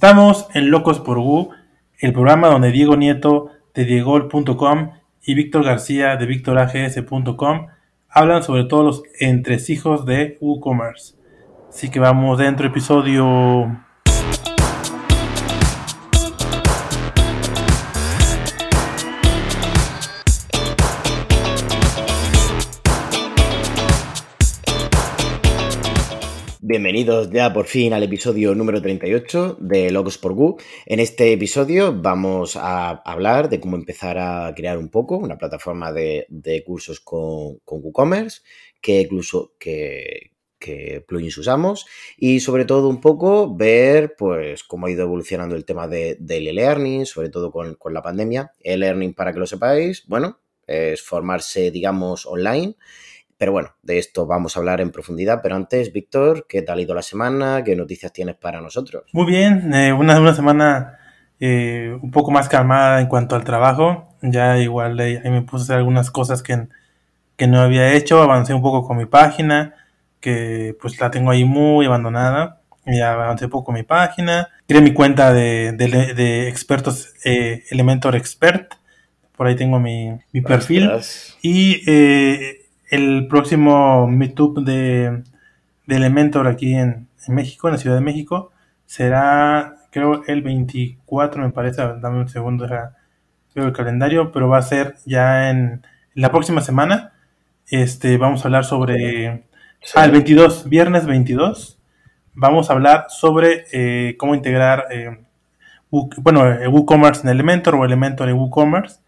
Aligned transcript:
Estamos 0.00 0.48
en 0.54 0.70
Locos 0.70 0.98
por 0.98 1.18
Wu, 1.18 1.50
el 1.98 2.14
programa 2.14 2.48
donde 2.48 2.72
Diego 2.72 2.96
Nieto 2.96 3.50
de 3.74 3.84
diegol.com 3.84 4.92
y 5.22 5.34
Víctor 5.34 5.62
García 5.62 6.16
de 6.16 6.24
victorags.com 6.24 7.66
hablan 8.08 8.42
sobre 8.42 8.64
todos 8.64 8.82
los 8.82 9.02
entresijos 9.18 10.06
de 10.06 10.38
WooCommerce. 10.40 11.16
Así 11.68 11.90
que 11.90 12.00
vamos 12.00 12.38
dentro, 12.38 12.66
episodio 12.66 13.84
Bienvenidos 26.70 27.30
ya 27.30 27.52
por 27.52 27.66
fin 27.66 27.92
al 27.94 28.04
episodio 28.04 28.54
número 28.54 28.80
38 28.80 29.56
de 29.58 29.90
Logos 29.90 30.18
por 30.18 30.34
Gu. 30.34 30.56
En 30.86 31.00
este 31.00 31.32
episodio 31.32 31.92
vamos 31.92 32.54
a 32.54 32.90
hablar 32.90 33.48
de 33.48 33.58
cómo 33.58 33.74
empezar 33.74 34.18
a 34.18 34.54
crear 34.54 34.78
un 34.78 34.88
poco 34.88 35.16
una 35.16 35.36
plataforma 35.36 35.92
de, 35.92 36.62
cursos 36.64 37.00
con, 37.00 37.58
WooCommerce, 37.66 38.42
qué, 38.80 39.00
incluso, 39.00 39.54
qué, 39.58 40.30
plugins 41.08 41.38
usamos 41.38 41.86
y 42.16 42.38
sobre 42.38 42.64
todo 42.66 42.88
un 42.88 43.00
poco 43.00 43.52
ver 43.52 44.14
pues 44.16 44.62
cómo 44.62 44.86
ha 44.86 44.92
ido 44.92 45.02
evolucionando 45.02 45.56
el 45.56 45.64
tema 45.64 45.88
de, 45.88 46.18
del 46.20 46.46
e-learning, 46.46 47.04
sobre 47.04 47.30
todo 47.30 47.50
con, 47.50 47.74
con 47.74 47.92
la 47.92 48.02
pandemia. 48.02 48.52
E-learning, 48.60 49.14
para 49.14 49.32
que 49.32 49.40
lo 49.40 49.46
sepáis, 49.48 50.06
bueno, 50.06 50.38
es 50.68 51.02
formarse, 51.02 51.72
digamos, 51.72 52.26
online 52.26 52.76
pero 53.40 53.52
bueno, 53.52 53.74
de 53.82 53.96
esto 53.96 54.26
vamos 54.26 54.54
a 54.54 54.60
hablar 54.60 54.82
en 54.82 54.90
profundidad. 54.90 55.40
Pero 55.42 55.56
antes, 55.56 55.94
Víctor, 55.94 56.44
¿qué 56.46 56.60
tal 56.60 56.78
ha 56.78 56.82
ido 56.82 56.94
la 56.94 57.00
semana? 57.00 57.64
¿Qué 57.64 57.74
noticias 57.74 58.12
tienes 58.12 58.36
para 58.36 58.60
nosotros? 58.60 59.04
Muy 59.14 59.24
bien, 59.24 59.72
eh, 59.72 59.94
una, 59.94 60.20
una, 60.20 60.34
semana 60.34 60.98
eh, 61.40 61.98
un 62.02 62.10
poco 62.10 62.30
más 62.32 62.50
calmada 62.50 63.00
en 63.00 63.06
cuanto 63.06 63.36
al 63.36 63.44
trabajo. 63.44 64.14
Ya 64.20 64.58
igual 64.58 65.00
ahí 65.00 65.18
me 65.24 65.40
puse 65.40 65.62
a 65.62 65.64
hacer 65.64 65.76
algunas 65.76 66.10
cosas 66.10 66.42
que, 66.42 66.68
que 67.36 67.46
no 67.46 67.62
había 67.62 67.94
hecho. 67.94 68.20
Avancé 68.20 68.52
un 68.52 68.60
poco 68.60 68.86
con 68.86 68.98
mi 68.98 69.06
página, 69.06 69.74
que 70.20 70.76
pues 70.78 71.00
la 71.00 71.10
tengo 71.10 71.30
ahí 71.30 71.46
muy 71.46 71.86
abandonada. 71.86 72.60
Ya 72.84 73.14
avancé 73.14 73.46
un 73.46 73.52
poco 73.52 73.64
con 73.64 73.76
mi 73.76 73.84
página. 73.84 74.48
Creé 74.68 74.82
mi 74.82 74.92
cuenta 74.92 75.32
de, 75.32 75.72
de, 75.72 76.46
expertos 76.46 77.14
eh, 77.24 77.64
Elementor 77.70 78.16
Expert. 78.16 78.74
Por 79.34 79.46
ahí 79.46 79.56
tengo 79.56 79.80
mi, 79.80 80.10
mi 80.30 80.42
perfil. 80.42 80.90
Y 81.40 81.82
eh, 81.86 82.59
el 82.90 83.28
próximo 83.28 84.06
Meetup 84.08 84.58
de, 84.58 85.22
de 85.86 85.96
Elementor 85.96 86.48
aquí 86.48 86.74
en, 86.74 87.08
México, 87.28 87.68
en 87.68 87.74
la 87.74 87.78
Ciudad 87.78 87.96
de 87.96 88.02
México, 88.02 88.50
será, 88.84 89.76
creo, 89.90 90.22
el 90.26 90.42
24, 90.42 91.42
me 91.42 91.50
parece, 91.50 91.82
dame 92.00 92.18
un 92.18 92.28
segundo, 92.28 92.68
veo 93.54 93.66
el 93.66 93.72
calendario, 93.72 94.32
pero 94.32 94.48
va 94.48 94.58
a 94.58 94.62
ser 94.62 94.96
ya 95.06 95.50
en, 95.50 95.82
la 96.14 96.30
próxima 96.30 96.60
semana. 96.60 97.12
Este, 97.68 98.16
vamos 98.16 98.44
a 98.44 98.48
hablar 98.48 98.64
sobre, 98.64 99.44
ah, 99.94 100.04
el 100.04 100.10
22, 100.10 100.68
viernes 100.68 101.06
22, 101.06 101.78
vamos 102.34 102.70
a 102.70 102.72
hablar 102.72 103.06
sobre 103.08 103.66
eh, 103.72 104.16
cómo 104.18 104.34
integrar, 104.34 104.86
eh, 104.90 105.20
bueno, 105.90 106.42
WooCommerce 106.70 107.22
en 107.22 107.28
Elementor 107.28 107.76
o 107.76 107.84
Elementor 107.84 108.28
en 108.28 108.36
WooCommerce 108.36 109.00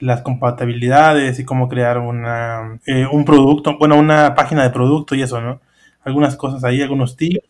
las 0.00 0.22
compatibilidades 0.22 1.38
y 1.38 1.44
cómo 1.44 1.68
crear 1.68 1.98
una, 1.98 2.80
eh, 2.86 3.06
un 3.10 3.24
producto, 3.24 3.78
bueno, 3.78 3.96
una 3.98 4.34
página 4.34 4.62
de 4.62 4.70
producto 4.70 5.14
y 5.14 5.22
eso, 5.22 5.40
¿no? 5.40 5.60
Algunas 6.02 6.36
cosas 6.36 6.64
ahí, 6.64 6.80
algunos 6.80 7.16
tips 7.16 7.46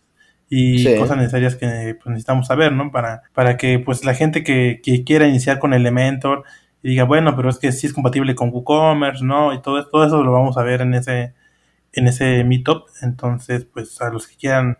y 0.49 0.97
cosas 0.99 1.17
necesarias 1.17 1.55
que 1.55 1.95
pues, 1.95 2.07
necesitamos 2.07 2.49
saber, 2.49 2.73
¿no? 2.73 2.91
Para, 2.91 3.23
para 3.33 3.57
que 3.57 3.79
pues 3.79 4.05
la 4.05 4.15
gente 4.15 4.43
que, 4.43 4.81
quiera 5.07 5.29
iniciar 5.29 5.61
con 5.61 5.73
Elementor 5.73 6.43
y 6.83 6.91
diga, 6.91 7.05
bueno, 7.05 7.37
pero 7.37 7.49
es 7.49 7.59
que 7.59 7.71
sí 7.71 7.87
es 7.87 7.93
compatible 7.93 8.35
con 8.35 8.51
WooCommerce, 8.51 9.25
¿no? 9.25 9.55
Y 9.55 9.63
todo, 9.63 9.87
todo 9.87 10.05
eso 10.05 10.25
lo 10.25 10.33
vamos 10.33 10.59
a 10.59 10.65
ver 10.65 10.81
en 10.81 10.95
ese, 10.95 11.35
en 11.93 12.09
ese 12.09 12.43
meetup. 12.43 12.89
Entonces, 13.03 13.65
pues 13.65 14.01
a 14.01 14.11
los 14.11 14.27
que 14.27 14.37
quieran 14.37 14.77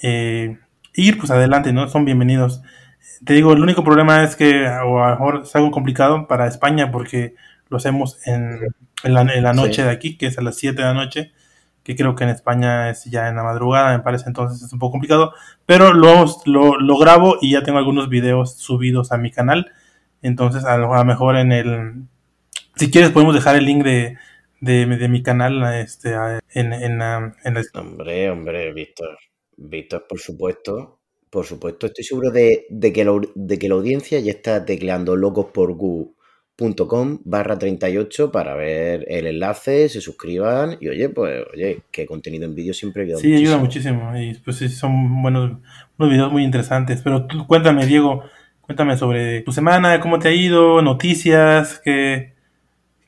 eh, 0.00 0.58
ir, 0.94 1.18
pues 1.18 1.32
adelante, 1.32 1.72
¿no? 1.72 1.88
Son 1.88 2.04
bienvenidos. 2.04 2.62
Te 3.24 3.34
digo, 3.34 3.52
el 3.52 3.62
único 3.62 3.84
problema 3.84 4.24
es 4.24 4.36
que 4.36 4.66
a 4.66 4.84
lo 4.84 5.10
mejor 5.10 5.42
es 5.44 5.54
algo 5.54 5.70
complicado 5.70 6.26
para 6.26 6.46
España 6.46 6.90
porque 6.90 7.34
lo 7.68 7.76
hacemos 7.76 8.18
en, 8.26 8.60
la, 9.04 9.52
noche 9.52 9.84
de 9.84 9.90
aquí, 9.90 10.16
que 10.16 10.26
es 10.26 10.38
a 10.38 10.42
las 10.42 10.56
7 10.56 10.76
de 10.76 10.88
la 10.88 10.94
noche, 10.94 11.32
que 11.82 11.96
creo 11.96 12.14
que 12.14 12.24
en 12.24 12.30
España 12.30 12.90
es 12.90 13.04
ya 13.04 13.28
en 13.28 13.36
la 13.36 13.42
madrugada, 13.42 13.96
me 13.96 14.02
parece, 14.02 14.24
entonces 14.26 14.62
es 14.62 14.72
un 14.72 14.78
poco 14.78 14.92
complicado, 14.92 15.32
pero 15.66 15.92
lo, 15.92 16.26
lo, 16.44 16.98
grabo 16.98 17.36
y 17.40 17.52
ya 17.52 17.62
tengo 17.62 17.78
algunos 17.78 18.08
videos 18.08 18.56
subidos 18.56 19.12
a 19.12 19.18
mi 19.18 19.30
canal, 19.30 19.72
entonces 20.22 20.64
a 20.64 20.76
lo, 20.76 21.04
mejor 21.04 21.36
en 21.36 21.52
el... 21.52 22.02
Si 22.76 22.90
quieres 22.90 23.10
podemos 23.10 23.34
dejar 23.34 23.56
el 23.56 23.64
link 23.64 23.84
de, 23.84 24.16
de, 24.60 25.08
mi 25.08 25.22
canal 25.22 25.74
este, 25.74 26.14
en, 26.54 26.72
en, 26.72 27.00
en 27.02 27.54
la... 27.54 27.62
Hombre, 27.74 28.30
hombre, 28.30 28.72
Víctor, 28.72 29.18
Víctor, 29.56 30.06
por 30.08 30.18
supuesto, 30.18 30.99
por 31.30 31.46
supuesto, 31.46 31.86
estoy 31.86 32.04
seguro 32.04 32.30
de, 32.30 32.66
que, 32.92 33.04
la, 33.04 33.20
de 33.34 33.58
que 33.58 33.68
la 33.68 33.76
audiencia 33.76 34.18
ya 34.18 34.32
está 34.32 34.64
tecleando 34.64 35.14
locosporgu.com 35.14 37.20
barra 37.24 37.58
38 37.58 38.32
para 38.32 38.54
ver 38.54 39.06
el 39.08 39.28
enlace, 39.28 39.88
se 39.88 40.00
suscriban 40.00 40.76
y 40.80 40.88
oye, 40.88 41.08
pues 41.08 41.44
oye, 41.54 41.82
que 41.92 42.04
contenido 42.04 42.44
en 42.44 42.54
vídeo 42.54 42.74
siempre 42.74 43.04
ayuda 43.04 43.18
Sí, 43.18 43.32
ayuda 43.32 43.58
muchísimo 43.58 44.16
y 44.18 44.34
pues 44.34 44.56
sí, 44.56 44.68
son 44.68 45.22
buenos, 45.22 45.58
unos 45.98 46.10
videos 46.10 46.32
muy 46.32 46.42
interesantes. 46.42 47.00
Pero 47.02 47.26
tú 47.26 47.46
cuéntame, 47.46 47.86
Diego, 47.86 48.24
cuéntame 48.60 48.96
sobre 48.96 49.42
tu 49.42 49.52
semana, 49.52 50.00
cómo 50.00 50.18
te 50.18 50.28
ha 50.28 50.32
ido, 50.32 50.82
noticias, 50.82 51.80
qué, 51.84 52.34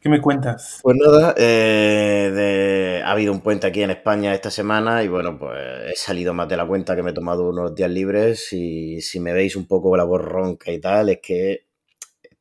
¿Qué 0.02 0.08
me 0.08 0.20
cuentas? 0.20 0.80
Pues 0.82 0.96
nada, 0.96 1.32
eh, 1.38 3.00
ha 3.04 3.12
habido 3.12 3.32
un 3.32 3.40
puente 3.40 3.68
aquí 3.68 3.82
en 3.82 3.90
España 3.90 4.34
esta 4.34 4.50
semana 4.50 5.04
y 5.04 5.08
bueno, 5.08 5.38
pues 5.38 5.56
he 5.92 5.94
salido 5.94 6.34
más 6.34 6.48
de 6.48 6.56
la 6.56 6.66
cuenta 6.66 6.96
que 6.96 7.04
me 7.04 7.12
he 7.12 7.14
tomado 7.14 7.48
unos 7.48 7.72
días 7.72 7.88
libres 7.88 8.52
y 8.52 9.00
si 9.00 9.20
me 9.20 9.32
veis 9.32 9.54
un 9.54 9.68
poco 9.68 9.96
la 9.96 10.02
voz 10.02 10.20
ronca 10.20 10.72
y 10.72 10.80
tal, 10.80 11.10
es 11.10 11.20
que 11.22 11.66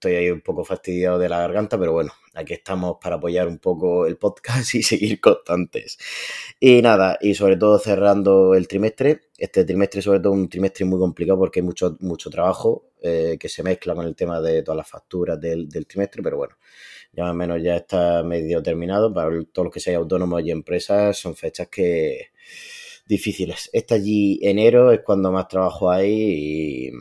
estoy 0.01 0.16
ahí 0.16 0.31
un 0.31 0.41
poco 0.41 0.66
fastidiado 0.66 1.19
de 1.19 1.29
la 1.29 1.39
garganta, 1.39 1.78
pero 1.78 1.91
bueno, 1.94 2.12
aquí 2.34 2.53
estamos 2.53 2.97
para 3.00 3.17
apoyar 3.17 3.47
un 3.47 3.59
poco 3.59 4.07
el 4.07 4.17
podcast 4.17 4.73
y 4.75 4.81
seguir 4.81 5.22
constantes. 5.22 6.00
Y 6.59 6.81
nada, 6.81 7.19
y 7.22 7.35
sobre 7.35 7.56
todo 7.56 7.78
cerrando 7.78 8.56
el 8.56 8.67
trimestre, 8.67 9.29
este 9.38 9.63
trimestre 9.63 10.01
sobre 10.01 10.19
todo 10.19 10.34
un 10.34 10.50
trimestre 10.50 10.85
muy 10.85 10.97
complicado 10.97 11.38
porque 11.38 11.59
hay 11.59 11.66
mucho, 11.66 11.97
mucho 12.00 12.31
trabajo 12.31 12.88
eh, 13.00 13.38
que 13.39 13.47
se 13.47 13.62
mezcla 13.62 13.94
con 13.94 14.07
el 14.07 14.16
tema 14.16 14.41
de 14.41 14.63
todas 14.63 14.78
las 14.78 14.89
facturas 14.89 15.39
del, 15.39 15.69
trimestre, 15.88 16.23
pero 16.23 16.38
bueno 16.38 16.56
ya 17.13 17.25
más 17.25 17.35
menos 17.35 17.62
ya 17.62 17.75
está 17.75 18.23
medio 18.23 18.63
terminado. 18.63 19.13
Para 19.13 19.29
todos 19.51 19.66
los 19.66 19.73
que 19.73 19.81
sean 19.81 19.97
autónomos 19.97 20.41
y 20.44 20.51
empresas 20.51 21.18
son 21.18 21.35
fechas 21.35 21.68
que 21.68 22.31
difíciles. 23.06 23.69
Está 23.73 23.95
allí 23.95 24.39
enero, 24.41 24.91
es 24.94 25.01
cuando 25.01 25.31
más 25.31 25.47
trabajo 25.50 25.91
hay 25.91 26.88
y 26.88 26.91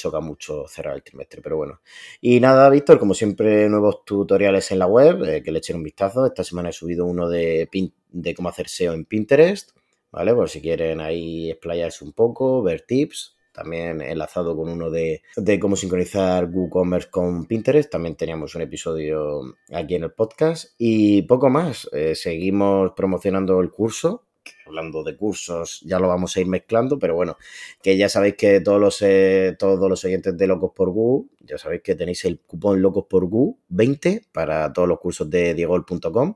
choca 0.00 0.20
mucho 0.20 0.66
cerrar 0.66 0.96
el 0.96 1.02
trimestre, 1.02 1.42
pero 1.42 1.56
bueno. 1.56 1.80
Y 2.20 2.40
nada, 2.40 2.68
Víctor, 2.70 2.98
como 2.98 3.14
siempre, 3.14 3.68
nuevos 3.68 4.04
tutoriales 4.04 4.70
en 4.70 4.78
la 4.78 4.86
web, 4.86 5.22
eh, 5.24 5.42
que 5.42 5.52
le 5.52 5.58
echen 5.58 5.76
un 5.76 5.82
vistazo. 5.82 6.26
Esta 6.26 6.44
semana 6.44 6.70
he 6.70 6.72
subido 6.72 7.06
uno 7.06 7.28
de, 7.28 7.68
de 8.10 8.34
cómo 8.34 8.48
hacer 8.48 8.68
SEO 8.68 8.92
en 8.94 9.04
Pinterest, 9.04 9.70
¿vale? 10.10 10.34
Por 10.34 10.48
si 10.48 10.60
quieren 10.60 11.00
ahí 11.00 11.50
explayarse 11.50 12.04
un 12.04 12.12
poco, 12.12 12.62
ver 12.62 12.82
tips 12.82 13.36
también 13.52 14.00
enlazado 14.00 14.56
con 14.56 14.68
uno 14.68 14.90
de, 14.90 15.22
cómo 15.60 15.76
sincronizar 15.76 16.46
WooCommerce 16.46 17.10
con 17.10 17.46
Pinterest. 17.46 17.90
También 17.90 18.16
teníamos 18.16 18.54
un 18.54 18.62
episodio 18.62 19.42
aquí 19.72 19.96
en 19.96 20.04
el 20.04 20.12
podcast. 20.12 20.74
Y 20.78 21.22
poco 21.22 21.50
más, 21.50 21.88
eh, 21.92 22.14
seguimos 22.14 22.92
promocionando 22.96 23.60
el 23.60 23.70
curso. 23.70 24.26
Hablando 24.70 25.02
de 25.02 25.16
cursos, 25.16 25.80
ya 25.84 25.98
lo 25.98 26.06
vamos 26.06 26.36
a 26.36 26.40
ir 26.40 26.46
mezclando, 26.46 26.98
pero 26.98 27.16
bueno, 27.16 27.36
que 27.82 27.96
ya 27.96 28.08
sabéis 28.08 28.36
que 28.36 28.60
todos 28.60 28.80
los, 28.80 29.02
eh, 29.02 29.56
todos 29.58 29.90
los 29.90 30.04
oyentes 30.04 30.36
de 30.36 30.46
Locos 30.46 30.70
por 30.74 30.90
Gu, 30.90 31.28
ya 31.40 31.58
sabéis 31.58 31.82
que 31.82 31.96
tenéis 31.96 32.24
el 32.24 32.38
cupón 32.38 32.80
Locos 32.80 33.06
por 33.10 33.26
Gu 33.26 33.58
20 33.68 34.22
para 34.32 34.72
todos 34.72 34.86
los 34.86 35.00
cursos 35.00 35.28
de 35.28 35.54
diegol.com 35.54 36.34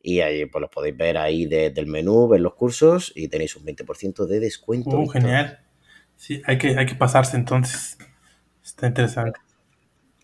y 0.00 0.20
ahí 0.20 0.46
pues 0.46 0.60
los 0.60 0.70
podéis 0.70 0.96
ver 0.96 1.16
ahí 1.16 1.46
del 1.46 1.86
menú, 1.86 2.28
ver 2.28 2.40
los 2.40 2.54
cursos 2.54 3.10
y 3.16 3.28
tenéis 3.28 3.56
un 3.56 3.64
20% 3.64 4.26
de 4.26 4.38
descuento. 4.38 4.98
Uh, 4.98 5.08
genial. 5.08 5.60
Sí, 6.16 6.42
hay 6.44 6.58
que, 6.58 6.76
hay 6.76 6.86
que 6.86 6.94
pasarse 6.94 7.36
entonces. 7.36 7.98
Está 8.62 8.86
interesante. 8.86 9.40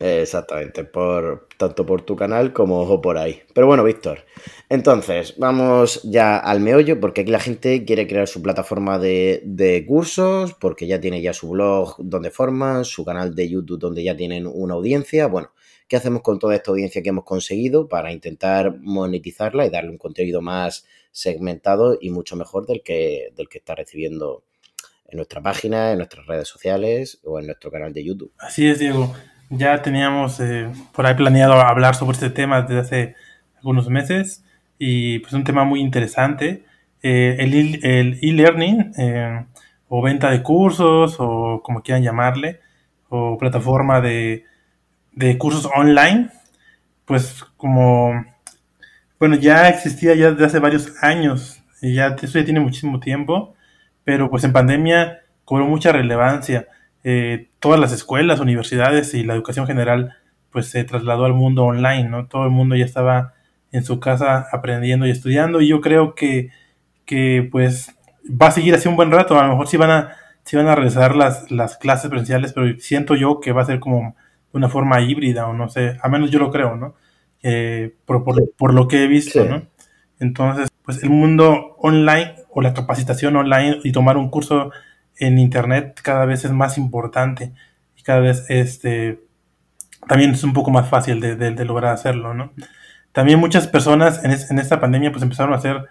Exactamente, 0.02 0.84
por, 0.84 1.46
tanto 1.58 1.84
por 1.84 2.00
tu 2.00 2.16
canal 2.16 2.54
como 2.54 3.02
por 3.02 3.18
ahí. 3.18 3.42
Pero 3.52 3.66
bueno, 3.66 3.84
Víctor, 3.84 4.24
entonces 4.70 5.34
vamos 5.36 6.00
ya 6.04 6.38
al 6.38 6.60
meollo, 6.60 6.98
porque 6.98 7.20
aquí 7.20 7.30
la 7.30 7.38
gente 7.38 7.84
quiere 7.84 8.06
crear 8.06 8.26
su 8.26 8.40
plataforma 8.40 8.98
de, 8.98 9.42
de, 9.44 9.84
cursos, 9.84 10.54
porque 10.54 10.86
ya 10.86 11.00
tiene 11.00 11.20
ya 11.20 11.34
su 11.34 11.50
blog 11.50 11.96
donde 11.98 12.30
forman, 12.30 12.86
su 12.86 13.04
canal 13.04 13.34
de 13.34 13.50
YouTube 13.50 13.78
donde 13.78 14.02
ya 14.02 14.16
tienen 14.16 14.46
una 14.46 14.72
audiencia. 14.72 15.26
Bueno, 15.26 15.52
¿qué 15.86 15.96
hacemos 15.96 16.22
con 16.22 16.38
toda 16.38 16.54
esta 16.54 16.70
audiencia 16.70 17.02
que 17.02 17.10
hemos 17.10 17.24
conseguido 17.24 17.86
para 17.86 18.10
intentar 18.10 18.78
monetizarla 18.80 19.66
y 19.66 19.70
darle 19.70 19.90
un 19.90 19.98
contenido 19.98 20.40
más 20.40 20.86
segmentado 21.10 21.98
y 22.00 22.08
mucho 22.08 22.36
mejor 22.36 22.64
del 22.64 22.82
que, 22.82 23.34
del 23.36 23.50
que 23.50 23.58
está 23.58 23.74
recibiendo 23.74 24.44
en 25.10 25.16
nuestra 25.16 25.42
página, 25.42 25.92
en 25.92 25.98
nuestras 25.98 26.26
redes 26.26 26.48
sociales 26.48 27.20
o 27.22 27.38
en 27.38 27.44
nuestro 27.44 27.70
canal 27.70 27.92
de 27.92 28.02
YouTube. 28.02 28.32
Así 28.38 28.66
es, 28.66 28.78
Diego. 28.78 29.14
Ya 29.50 29.82
teníamos 29.82 30.38
eh, 30.38 30.70
por 30.92 31.06
ahí 31.06 31.14
planeado 31.14 31.54
hablar 31.54 31.96
sobre 31.96 32.12
este 32.12 32.30
tema 32.30 32.62
desde 32.62 32.80
hace 32.80 33.14
algunos 33.56 33.88
meses 33.88 34.44
y 34.78 35.18
pues 35.18 35.32
un 35.32 35.42
tema 35.42 35.64
muy 35.64 35.80
interesante. 35.80 36.64
Eh, 37.02 37.36
el 37.40 38.18
e-learning 38.22 38.92
eh, 38.96 39.44
o 39.88 40.02
venta 40.02 40.30
de 40.30 40.42
cursos 40.44 41.16
o 41.18 41.62
como 41.64 41.82
quieran 41.82 42.04
llamarle 42.04 42.60
o 43.08 43.36
plataforma 43.38 44.00
de, 44.00 44.44
de 45.12 45.36
cursos 45.36 45.68
online, 45.74 46.30
pues 47.04 47.44
como, 47.56 48.24
bueno, 49.18 49.34
ya 49.34 49.68
existía 49.68 50.14
ya 50.14 50.30
desde 50.30 50.46
hace 50.46 50.58
varios 50.60 50.92
años 51.02 51.60
y 51.82 51.94
ya 51.94 52.16
eso 52.22 52.38
ya 52.38 52.44
tiene 52.44 52.60
muchísimo 52.60 53.00
tiempo, 53.00 53.54
pero 54.04 54.30
pues 54.30 54.44
en 54.44 54.52
pandemia 54.52 55.22
cobró 55.44 55.66
mucha 55.66 55.90
relevancia. 55.90 56.68
Eh, 57.02 57.48
todas 57.60 57.80
las 57.80 57.92
escuelas, 57.92 58.40
universidades 58.40 59.14
y 59.14 59.22
la 59.22 59.34
educación 59.34 59.66
general 59.66 60.16
pues 60.50 60.68
se 60.68 60.84
trasladó 60.84 61.24
al 61.24 61.34
mundo 61.34 61.64
online, 61.64 62.08
¿no? 62.08 62.26
Todo 62.26 62.44
el 62.44 62.50
mundo 62.50 62.76
ya 62.76 62.84
estaba 62.84 63.34
en 63.72 63.84
su 63.84 64.00
casa 64.00 64.48
aprendiendo 64.52 65.06
y 65.06 65.10
estudiando 65.10 65.60
y 65.60 65.68
yo 65.68 65.80
creo 65.80 66.14
que, 66.14 66.50
que 67.06 67.48
pues 67.50 67.96
va 68.24 68.48
a 68.48 68.50
seguir 68.50 68.74
así 68.74 68.88
un 68.88 68.96
buen 68.96 69.10
rato, 69.10 69.38
a 69.38 69.44
lo 69.44 69.50
mejor 69.50 69.68
sí 69.68 69.76
van 69.76 69.90
a, 69.90 70.16
sí 70.44 70.56
van 70.56 70.68
a 70.68 70.74
regresar 70.74 71.14
las, 71.14 71.50
las 71.50 71.76
clases 71.76 72.10
presenciales, 72.10 72.52
pero 72.52 72.78
siento 72.80 73.14
yo 73.14 73.40
que 73.40 73.52
va 73.52 73.62
a 73.62 73.66
ser 73.66 73.80
como 73.80 74.16
una 74.52 74.68
forma 74.68 75.00
híbrida 75.00 75.46
o 75.46 75.54
no 75.54 75.68
sé, 75.68 75.96
a 76.02 76.08
menos 76.08 76.30
yo 76.30 76.38
lo 76.38 76.50
creo, 76.50 76.76
¿no? 76.76 76.94
Eh, 77.42 77.94
por, 78.04 78.24
por, 78.24 78.74
lo 78.74 78.88
que 78.88 79.04
he 79.04 79.06
visto, 79.06 79.44
¿no? 79.44 79.62
Entonces, 80.18 80.68
pues 80.84 81.02
el 81.02 81.10
mundo 81.10 81.76
online 81.78 82.34
o 82.50 82.60
la 82.60 82.74
capacitación 82.74 83.36
online 83.36 83.78
y 83.84 83.92
tomar 83.92 84.18
un 84.18 84.28
curso 84.28 84.72
en 85.20 85.38
internet 85.38 86.00
cada 86.02 86.24
vez 86.24 86.44
es 86.44 86.50
más 86.50 86.78
importante 86.78 87.52
y 87.96 88.02
cada 88.02 88.20
vez 88.20 88.46
este 88.48 89.20
también 90.08 90.32
es 90.32 90.42
un 90.42 90.54
poco 90.54 90.70
más 90.70 90.88
fácil 90.88 91.20
de, 91.20 91.36
de, 91.36 91.64
lograr 91.64 91.92
hacerlo, 91.92 92.34
¿no? 92.34 92.52
También 93.12 93.38
muchas 93.38 93.68
personas 93.68 94.24
en, 94.24 94.30
en, 94.32 94.58
esta 94.58 94.80
pandemia 94.80 95.12
pues 95.12 95.22
empezaron 95.22 95.52
a 95.52 95.56
hacer 95.56 95.86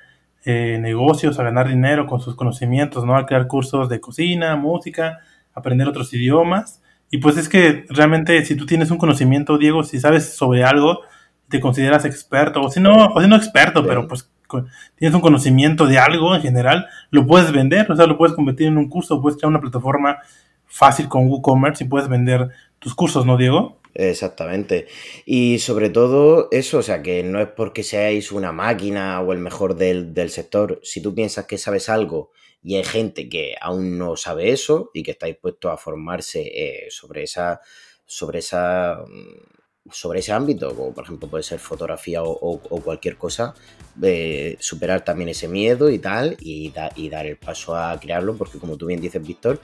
eh, 0.46 0.80
negocios, 0.82 1.38
a 1.40 1.44
ganar 1.44 1.68
dinero 1.68 2.08
con 2.08 2.22
sus 2.22 2.36
conocimientos, 2.36 3.06
¿no? 3.06 3.16
A 3.16 3.26
crear 3.26 3.48
cursos 3.48 3.88
de 3.88 4.00
cocina, 4.00 4.56
música, 4.56 5.20
aprender 5.54 5.88
otros 5.88 6.14
idiomas. 6.14 6.82
Y 7.12 7.18
pues 7.18 7.38
es 7.38 7.50
que 7.50 7.86
realmente 7.90 8.44
si 8.46 8.56
tú 8.56 8.66
tienes 8.66 8.90
un 8.90 8.98
conocimiento, 8.98 9.58
Diego, 9.58 9.84
si 9.84 10.00
sabes 10.00 10.34
sobre 10.36 10.64
algo, 10.64 11.02
te 11.50 11.60
consideras 11.60 12.06
experto, 12.06 12.62
o 12.62 12.70
si 12.72 12.80
no, 12.80 13.08
o 13.08 13.22
si 13.22 13.28
no 13.28 13.36
experto, 13.36 13.86
pero 13.86 14.08
pues 14.08 14.32
tienes 14.96 15.16
un 15.16 15.22
conocimiento 15.22 15.86
de 15.86 16.00
algo 16.00 16.36
en 16.36 16.42
general, 16.42 16.88
lo 17.12 17.26
puedes 17.26 17.52
vender, 17.52 17.92
o 17.92 17.96
sea, 17.96 18.06
lo 18.06 18.18
puedes 18.18 18.36
convertir 18.36 18.68
en 18.68 18.78
un 18.78 18.90
curso, 18.90 19.22
puedes 19.22 19.38
crear 19.38 19.50
una 19.50 19.62
plataforma 19.62 20.18
fácil 20.66 21.08
con 21.08 21.28
WooCommerce 21.28 21.84
y 21.84 21.88
puedes 21.88 22.08
vender 22.08 22.50
tus 22.80 22.96
cursos, 22.96 23.26
¿no, 23.26 23.38
Diego? 23.38 23.80
Exactamente. 23.94 24.88
Y 25.26 25.60
sobre 25.60 25.90
todo 25.90 26.48
eso, 26.52 26.78
o 26.78 26.82
sea, 26.82 27.02
que 27.02 27.24
no 27.24 27.42
es 27.42 27.48
porque 27.48 27.84
seáis 27.84 28.32
una 28.32 28.52
máquina 28.52 29.20
o 29.22 29.34
el 29.34 29.40
mejor 29.40 29.76
del, 29.76 30.30
sector, 30.30 30.80
si 30.84 31.02
tú 31.02 31.14
piensas 31.14 31.46
que 31.46 31.58
sabes 31.58 31.90
algo 31.90 32.32
y 32.62 32.76
hay 32.76 32.84
gente 32.84 33.30
que 33.30 33.56
aún 33.60 33.98
no 33.98 34.16
sabe 34.16 34.52
eso 34.52 34.92
y 34.94 35.04
que 35.04 35.12
está 35.12 35.26
dispuesto 35.26 35.72
a 35.72 35.78
formarse 35.78 36.42
eh, 36.42 36.88
sobre 36.90 37.24
esa 37.24 37.62
sobre 38.06 38.40
esa 38.40 39.04
mm, 39.08 39.59
sobre 39.92 40.20
ese 40.20 40.32
ámbito, 40.32 40.76
como 40.76 40.94
por 40.94 41.04
ejemplo 41.04 41.30
puede 41.30 41.44
ser 41.44 41.60
fotografía 41.60 42.22
o, 42.24 42.60
cualquier 42.60 43.18
cosa, 43.18 43.54
eh, 44.02 44.56
superar 44.60 45.04
también 45.04 45.30
ese 45.30 45.48
miedo 45.48 45.90
y 45.90 46.00
tal, 46.00 46.38
y, 46.40 46.74
y, 46.96 47.10
dar 47.10 47.26
el 47.26 47.38
paso 47.38 47.76
a 47.76 48.00
crearlo, 48.00 48.36
porque 48.36 48.60
como 48.60 48.78
tú 48.78 48.86
bien 48.86 49.02
dices, 49.02 49.26
Víctor, 49.26 49.60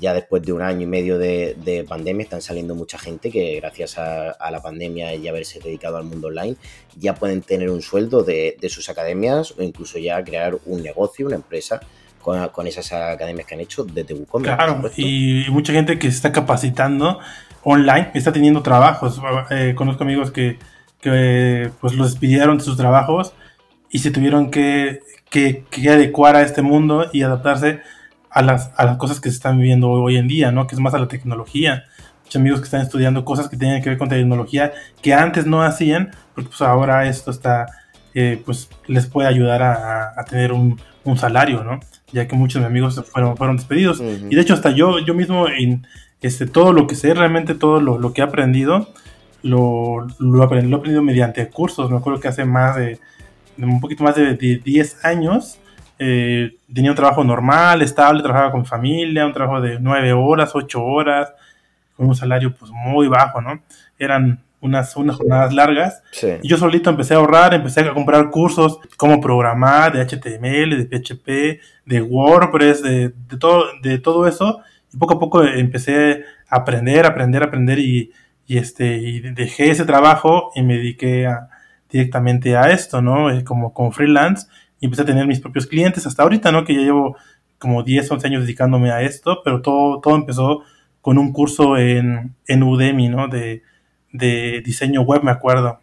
ya 0.00 0.14
después 0.14 0.42
de 0.42 0.52
un 0.52 0.62
año 0.62 0.82
y 0.82 0.86
medio 0.86 1.18
de, 1.18 1.84
pandemia 1.88 2.24
están 2.24 2.42
saliendo 2.42 2.74
mucha 2.74 2.98
gente 2.98 3.30
que 3.30 3.56
gracias 3.56 3.98
a, 3.98 4.50
la 4.50 4.62
pandemia 4.62 5.14
y 5.14 5.28
haberse 5.28 5.60
dedicado 5.60 5.98
al 5.98 6.04
mundo 6.04 6.28
online, 6.28 6.56
ya 6.96 7.14
pueden 7.14 7.42
tener 7.42 7.70
un 7.70 7.82
sueldo 7.82 8.22
de, 8.22 8.56
sus 8.68 8.88
academias 8.88 9.52
o 9.56 9.62
incluso 9.62 9.98
ya 9.98 10.22
crear 10.24 10.58
un 10.66 10.82
negocio, 10.82 11.26
una 11.26 11.36
empresa. 11.36 11.80
Con, 12.20 12.66
esas 12.66 12.92
academias 12.92 13.46
que 13.46 13.54
han 13.54 13.60
hecho 13.60 13.84
desde 13.84 14.14
WooCommerce. 14.14 14.56
Claro, 14.56 14.90
y 14.96 15.46
mucha 15.50 15.72
gente 15.72 15.98
que 15.98 16.10
se 16.10 16.16
está 16.16 16.32
capacitando 16.32 17.18
online, 17.62 18.10
está 18.14 18.32
teniendo 18.32 18.62
trabajos. 18.62 19.20
Eh, 19.50 19.74
conozco 19.76 20.04
amigos 20.04 20.30
que, 20.30 20.58
pues 21.80 21.94
los 21.94 22.12
despidieron 22.12 22.58
de 22.58 22.64
sus 22.64 22.76
trabajos 22.76 23.32
y 23.90 24.00
se 24.00 24.10
tuvieron 24.10 24.50
que, 24.50 25.00
que, 25.30 25.64
adecuar 25.88 26.36
a 26.36 26.42
este 26.42 26.62
mundo 26.62 27.06
y 27.12 27.22
adaptarse 27.22 27.80
a 28.30 28.42
las, 28.42 28.70
a 28.76 28.84
las 28.84 28.96
cosas 28.96 29.20
que 29.20 29.30
se 29.30 29.36
están 29.36 29.58
viviendo 29.58 29.90
hoy 29.90 30.16
en 30.16 30.28
día, 30.28 30.52
¿no? 30.52 30.66
Que 30.66 30.74
es 30.74 30.80
más 30.80 30.94
a 30.94 30.98
la 30.98 31.08
tecnología. 31.08 31.84
Muchos 32.22 32.36
amigos 32.36 32.60
que 32.60 32.64
están 32.66 32.82
estudiando 32.82 33.24
cosas 33.24 33.48
que 33.48 33.56
tienen 33.56 33.82
que 33.82 33.88
ver 33.88 33.98
con 33.98 34.08
tecnología 34.08 34.72
que 35.02 35.14
antes 35.14 35.46
no 35.46 35.62
hacían, 35.62 36.14
porque 36.34 36.50
pues 36.50 36.60
ahora 36.62 37.06
esto 37.08 37.30
está, 37.30 37.66
eh, 38.14 38.40
pues 38.44 38.68
les 38.86 39.06
puede 39.06 39.28
ayudar 39.28 39.62
a, 39.62 40.24
tener 40.28 40.52
un, 40.52 40.80
un, 41.04 41.18
salario, 41.18 41.64
¿no? 41.64 41.80
Ya 42.12 42.26
que 42.26 42.36
muchos 42.36 42.62
de 42.62 42.68
mis 42.68 42.82
amigos 42.82 43.04
fueron, 43.10 43.36
fueron 43.36 43.56
despedidos. 43.56 44.00
Y 44.00 44.34
de 44.34 44.40
hecho 44.40 44.54
hasta 44.54 44.70
yo, 44.70 44.98
yo 44.98 45.14
mismo 45.14 45.48
en, 45.48 45.86
este, 46.20 46.46
todo 46.46 46.72
lo 46.72 46.86
que 46.86 46.94
sé, 46.94 47.14
realmente 47.14 47.54
todo 47.54 47.80
lo, 47.80 48.12
que 48.12 48.20
he 48.20 48.24
aprendido, 48.24 48.88
lo, 49.42 50.06
lo, 50.18 50.42
aprendí, 50.42 50.68
lo, 50.68 50.76
he 50.76 50.80
aprendido 50.80 51.02
mediante 51.02 51.48
cursos. 51.48 51.90
Me 51.90 51.96
acuerdo 51.96 52.20
que 52.20 52.28
hace 52.28 52.44
más 52.44 52.76
de, 52.76 52.98
un 53.58 53.80
poquito 53.80 54.04
más 54.04 54.16
de, 54.16 54.34
10 54.36 55.04
años, 55.04 55.58
eh, 55.98 56.56
tenía 56.72 56.90
un 56.90 56.96
trabajo 56.96 57.24
normal, 57.24 57.82
estable, 57.82 58.22
trabajaba 58.22 58.52
con 58.52 58.66
familia, 58.66 59.26
un 59.26 59.32
trabajo 59.32 59.60
de 59.60 59.78
9 59.80 60.12
horas, 60.12 60.50
8 60.54 60.82
horas, 60.82 61.32
con 61.96 62.08
un 62.08 62.16
salario 62.16 62.54
pues 62.54 62.70
muy 62.70 63.08
bajo, 63.08 63.40
¿no? 63.40 63.60
Eran 63.98 64.40
unas, 64.60 64.94
unas 64.96 65.16
jornadas 65.16 65.52
largas. 65.54 66.02
Y 66.42 66.48
yo 66.48 66.56
solito 66.56 66.90
empecé 66.90 67.14
a 67.14 67.18
ahorrar, 67.18 67.54
empecé 67.54 67.80
a 67.80 67.94
comprar 67.94 68.30
cursos, 68.30 68.78
cómo 68.96 69.20
programar, 69.20 69.92
de 69.92 70.02
HTML, 70.02 70.76
de 70.76 70.86
PHP, 70.86 71.60
de 71.86 72.02
WordPress, 72.02 72.82
de, 72.82 73.08
de, 73.08 73.36
todo, 73.38 73.64
de 73.82 73.98
todo 73.98 74.26
eso. 74.26 74.60
Y 74.92 74.96
poco 74.96 75.14
a 75.14 75.18
poco 75.18 75.42
empecé 75.42 76.24
a 76.48 76.56
aprender, 76.56 77.06
aprender, 77.06 77.42
aprender 77.42 77.78
y, 77.78 78.12
y 78.46 78.58
este, 78.58 78.96
y 78.98 79.20
dejé 79.20 79.70
ese 79.70 79.84
trabajo 79.84 80.50
y 80.54 80.62
me 80.62 80.74
dediqué 80.74 81.28
directamente 81.88 82.56
a 82.56 82.70
esto, 82.70 83.00
¿no? 83.02 83.30
Eh, 83.30 83.44
como, 83.44 83.72
como 83.72 83.92
freelance 83.92 84.46
y 84.80 84.86
empecé 84.86 85.02
a 85.02 85.06
tener 85.06 85.26
mis 85.26 85.40
propios 85.40 85.66
clientes 85.66 86.06
hasta 86.06 86.22
ahorita, 86.22 86.52
¿no? 86.52 86.64
Que 86.64 86.74
ya 86.74 86.80
llevo 86.80 87.16
como 87.58 87.82
10, 87.82 88.10
11 88.10 88.26
años 88.26 88.42
dedicándome 88.42 88.90
a 88.90 89.02
esto, 89.02 89.42
pero 89.44 89.60
todo, 89.60 90.00
todo 90.00 90.16
empezó 90.16 90.62
con 91.00 91.18
un 91.18 91.32
curso 91.32 91.76
en, 91.76 92.34
en 92.46 92.62
Udemy, 92.62 93.08
¿no? 93.08 93.28
De, 93.28 93.62
de 94.12 94.62
diseño 94.64 95.02
web, 95.02 95.22
me 95.22 95.30
acuerdo. 95.30 95.80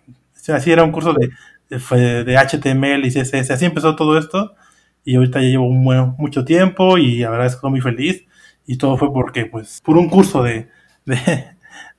así 0.48 0.72
era 0.72 0.84
un 0.84 0.92
curso 0.92 1.14
de, 1.14 1.30
de, 1.70 2.24
de, 2.24 2.38
HTML 2.38 3.06
y 3.06 3.12
CSS. 3.12 3.52
Así 3.52 3.66
empezó 3.66 3.96
todo 3.96 4.18
esto. 4.18 4.56
Y 5.04 5.16
ahorita 5.16 5.42
ya 5.42 5.48
llevo 5.48 5.70
bueno, 5.74 6.16
mucho 6.18 6.44
tiempo 6.44 6.98
y 6.98 7.20
la 7.20 7.30
verdad 7.30 7.48
es 7.48 7.54
que 7.54 7.58
estoy 7.58 7.72
muy 7.72 7.82
feliz. 7.82 8.26
Y 8.66 8.78
todo 8.78 8.98
fue 8.98 9.14
porque, 9.14 9.46
pues, 9.46 9.82
por 9.82 9.98
un 9.98 10.10
curso 10.10 10.44
de, 10.44 10.68
de, 11.06 11.18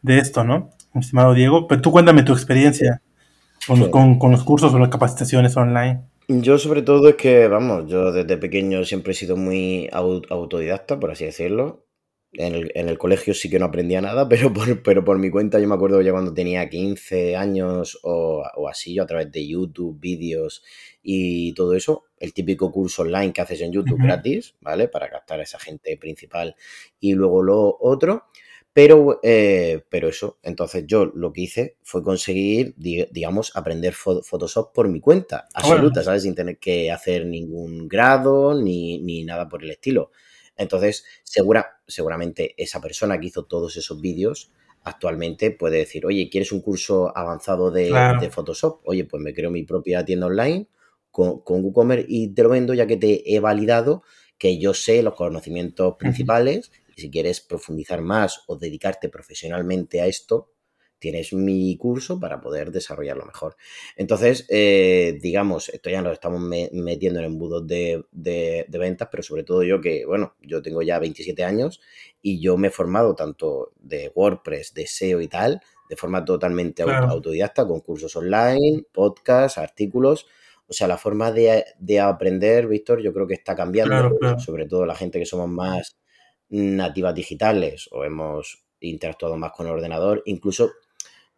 esto, 0.19 0.45
¿no? 0.45 0.71
Estimado 0.95 1.33
Diego, 1.33 1.67
pero 1.67 1.81
tú 1.81 1.91
cuéntame 1.91 2.23
tu 2.23 2.33
experiencia 2.33 3.01
con, 3.67 4.19
con, 4.19 4.31
los 4.31 4.45
cursos 4.45 4.75
o 4.75 4.79
las 4.79 4.89
capacitaciones 4.89 5.57
online. 5.57 6.03
Yo 6.29 6.59
sobre 6.59 6.83
todo 6.83 7.09
es 7.09 7.15
que, 7.15 7.49
vamos, 7.49 7.89
yo 7.89 8.13
desde 8.13 8.37
pequeño 8.37 8.85
siempre 8.85 9.13
he 9.13 9.15
sido 9.15 9.37
muy 9.37 9.89
autodidacta, 9.93 11.01
por 11.01 11.13
así 11.13 11.25
decirlo. 11.25 11.88
En 12.33 12.55
el, 12.55 12.71
en 12.75 12.89
el, 12.91 12.99
colegio 12.99 13.33
sí 13.33 13.49
que 13.49 13.59
no 13.59 13.65
aprendía 13.65 14.01
nada, 14.03 14.29
pero 14.29 14.53
por, 14.53 14.83
pero 14.83 15.05
por 15.05 15.19
mi 15.19 15.31
cuenta 15.31 15.59
yo 15.59 15.67
me 15.67 15.75
acuerdo 15.75 16.03
ya 16.03 16.13
cuando 16.13 16.35
tenía 16.35 16.69
15 16.69 17.37
años 17.37 17.99
o, 18.03 18.45
o 18.55 18.69
así, 18.69 18.95
yo 18.95 19.03
a 19.03 19.07
través 19.07 19.33
de 19.33 19.47
YouTube, 19.47 19.99
vídeos 19.99 20.63
y 21.03 21.55
todo 21.55 21.75
eso, 21.75 22.05
el 22.19 22.35
típico 22.35 22.71
curso 22.71 23.03
online 23.03 23.33
que 23.33 23.41
haces 23.41 23.63
en 23.63 23.73
YouTube 23.73 24.03
gratis, 24.03 24.57
¿vale? 24.61 24.89
Para 24.89 25.09
captar 25.09 25.41
a 25.41 25.45
esa 25.45 25.59
gente 25.59 25.97
principal 25.97 26.55
y 27.01 27.15
luego 27.15 27.43
lo 27.43 27.77
otro. 27.81 28.25
Pero, 28.73 29.19
eh, 29.25 29.83
pero 29.89 30.09
eso, 30.09 30.39
entonces 30.43 30.85
yo 30.87 31.07
lo 31.07 31.33
que 31.33 31.41
hice 31.41 31.79
fue 31.83 32.03
conseguir, 32.03 32.75
digamos, 32.77 33.51
aprender 33.57 33.93
Photoshop 33.93 34.73
por 34.73 34.89
mi 34.89 35.01
cuenta, 35.01 35.49
absoluta, 35.53 36.05
¿sabes? 36.05 36.23
Sin 36.23 36.37
tener 36.37 36.59
que 36.59 36.93
hacer 36.93 37.27
ningún 37.27 37.89
grado 37.89 38.55
ni, 38.55 39.01
ni 39.01 39.25
nada 39.25 39.49
por 39.49 39.65
el 39.65 39.71
estilo. 39.71 40.13
Entonces, 40.59 41.05
segura, 41.25 41.81
seguramente 41.87 42.55
esa 42.59 42.81
persona 42.81 43.19
que 43.19 43.29
hizo 43.29 43.45
todos 43.47 43.77
esos 43.77 44.01
vídeos 44.01 44.53
actualmente 44.85 45.51
puede 45.51 45.79
decir, 45.79 46.07
oye, 46.07 46.29
¿quieres 46.31 46.53
un 46.53 46.61
curso 46.61 47.17
avanzado 47.17 47.71
de, 47.71 47.93
de 48.21 48.31
Photoshop? 48.31 48.81
Oye, 48.85 49.05
pues 49.05 49.23
me 49.23 49.35
creo 49.35 49.51
mi 49.51 49.65
propia 49.65 50.05
tienda 50.05 50.27
online 50.27 50.69
con, 51.11 51.43
WooCommerce 51.47 52.07
y 52.09 52.29
te 52.29 52.43
lo 52.43 52.49
vendo 52.49 52.75
ya 52.75 52.87
que 52.87 52.97
te 52.97 53.35
he 53.35 53.41
validado 53.41 54.03
que 54.39 54.59
yo 54.59 54.75
sé 54.75 55.03
los 55.03 55.15
conocimientos 55.15 55.97
principales 55.97 56.71
y 56.97 57.01
si 57.01 57.11
quieres 57.11 57.41
profundizar 57.41 58.03
más 58.03 58.45
o 58.47 58.57
dedicarte 58.57 59.09
profesionalmente 59.09 60.01
a 60.01 60.07
esto, 60.07 60.53
tienes 60.99 61.33
mi 61.33 61.77
curso 61.77 62.19
para 62.19 62.41
poder 62.41 62.71
desarrollarlo 62.71 63.25
mejor. 63.25 63.57
Entonces, 63.97 64.47
eh, 64.49 65.19
digamos, 65.21 65.69
esto 65.69 65.91
ya 65.91 66.03
nos 66.03 66.13
estamos 66.13 66.41
metiendo 66.41 67.21
en 67.21 67.27
embudos 67.27 67.67
de, 67.67 68.05
de, 68.13 68.67
ventas, 68.69 69.09
pero 69.11 69.23
sobre 69.23 69.45
todo 69.45 69.63
yo 69.63 69.81
que, 69.81 70.05
bueno, 70.07 70.35
yo 70.41 70.63
tengo 70.63 70.83
ya 70.83 70.99
27 70.99 71.45
años 71.45 71.81
y 72.21 72.41
yo 72.41 72.57
me 72.57 72.69
he 72.69 72.71
formado 72.71 73.15
tanto 73.15 73.73
de 73.81 74.11
WordPress, 74.15 74.75
de 74.75 74.87
SEO 74.87 75.21
y 75.21 75.29
tal, 75.29 75.61
de 75.89 75.97
forma 75.97 76.25
totalmente 76.25 76.83
autodidacta, 76.83 77.67
con 77.67 77.81
cursos 77.81 78.15
online, 78.17 78.85
podcasts, 78.93 79.59
artículos. 79.59 80.27
O 80.67 80.73
sea, 80.75 80.87
la 80.87 80.99
forma 80.99 81.33
de, 81.33 81.65
aprender, 82.01 82.67
Víctor, 82.67 83.01
yo 83.01 83.13
creo 83.15 83.27
que 83.27 83.35
está 83.35 83.57
cambiando, 83.57 84.19
sobre 84.39 84.67
todo 84.67 84.85
la 84.85 84.95
gente 84.95 85.19
que 85.19 85.25
somos 85.25 85.49
más 85.49 85.99
nativas 86.51 87.15
digitales 87.15 87.89
o 87.91 88.05
hemos 88.05 88.65
interactuado 88.81 89.37
más 89.37 89.53
con 89.53 89.67
el 89.67 89.73
ordenador, 89.73 90.23
incluso 90.27 90.71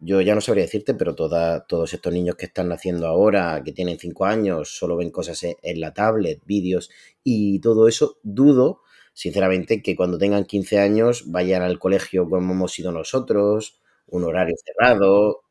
yo 0.00 0.20
ya 0.22 0.34
no 0.34 0.40
sabría 0.40 0.64
decirte, 0.64 0.94
pero 0.94 1.14
todos 1.14 1.92
estos 1.92 2.12
niños 2.12 2.34
que 2.36 2.46
están 2.46 2.68
naciendo 2.68 3.06
ahora, 3.06 3.62
que 3.62 3.72
tienen 3.72 3.98
5 3.98 4.24
años, 4.24 4.76
solo 4.76 4.96
ven 4.96 5.10
cosas 5.10 5.42
en, 5.42 5.80
la 5.80 5.92
tablet, 5.92 6.40
vídeos 6.46 6.90
y 7.22 7.60
todo 7.60 7.86
eso, 7.86 8.18
dudo, 8.22 8.80
sinceramente, 9.12 9.82
que 9.82 9.94
cuando 9.94 10.16
tengan 10.16 10.46
15 10.46 10.78
años 10.78 11.24
vayan 11.30 11.62
al 11.62 11.78
colegio 11.78 12.28
como 12.28 12.52
hemos 12.52 12.72
sido 12.72 12.92
nosotros, 12.92 13.78
un 14.06 14.24
horario 14.24 14.56
cerrado, 14.64 15.42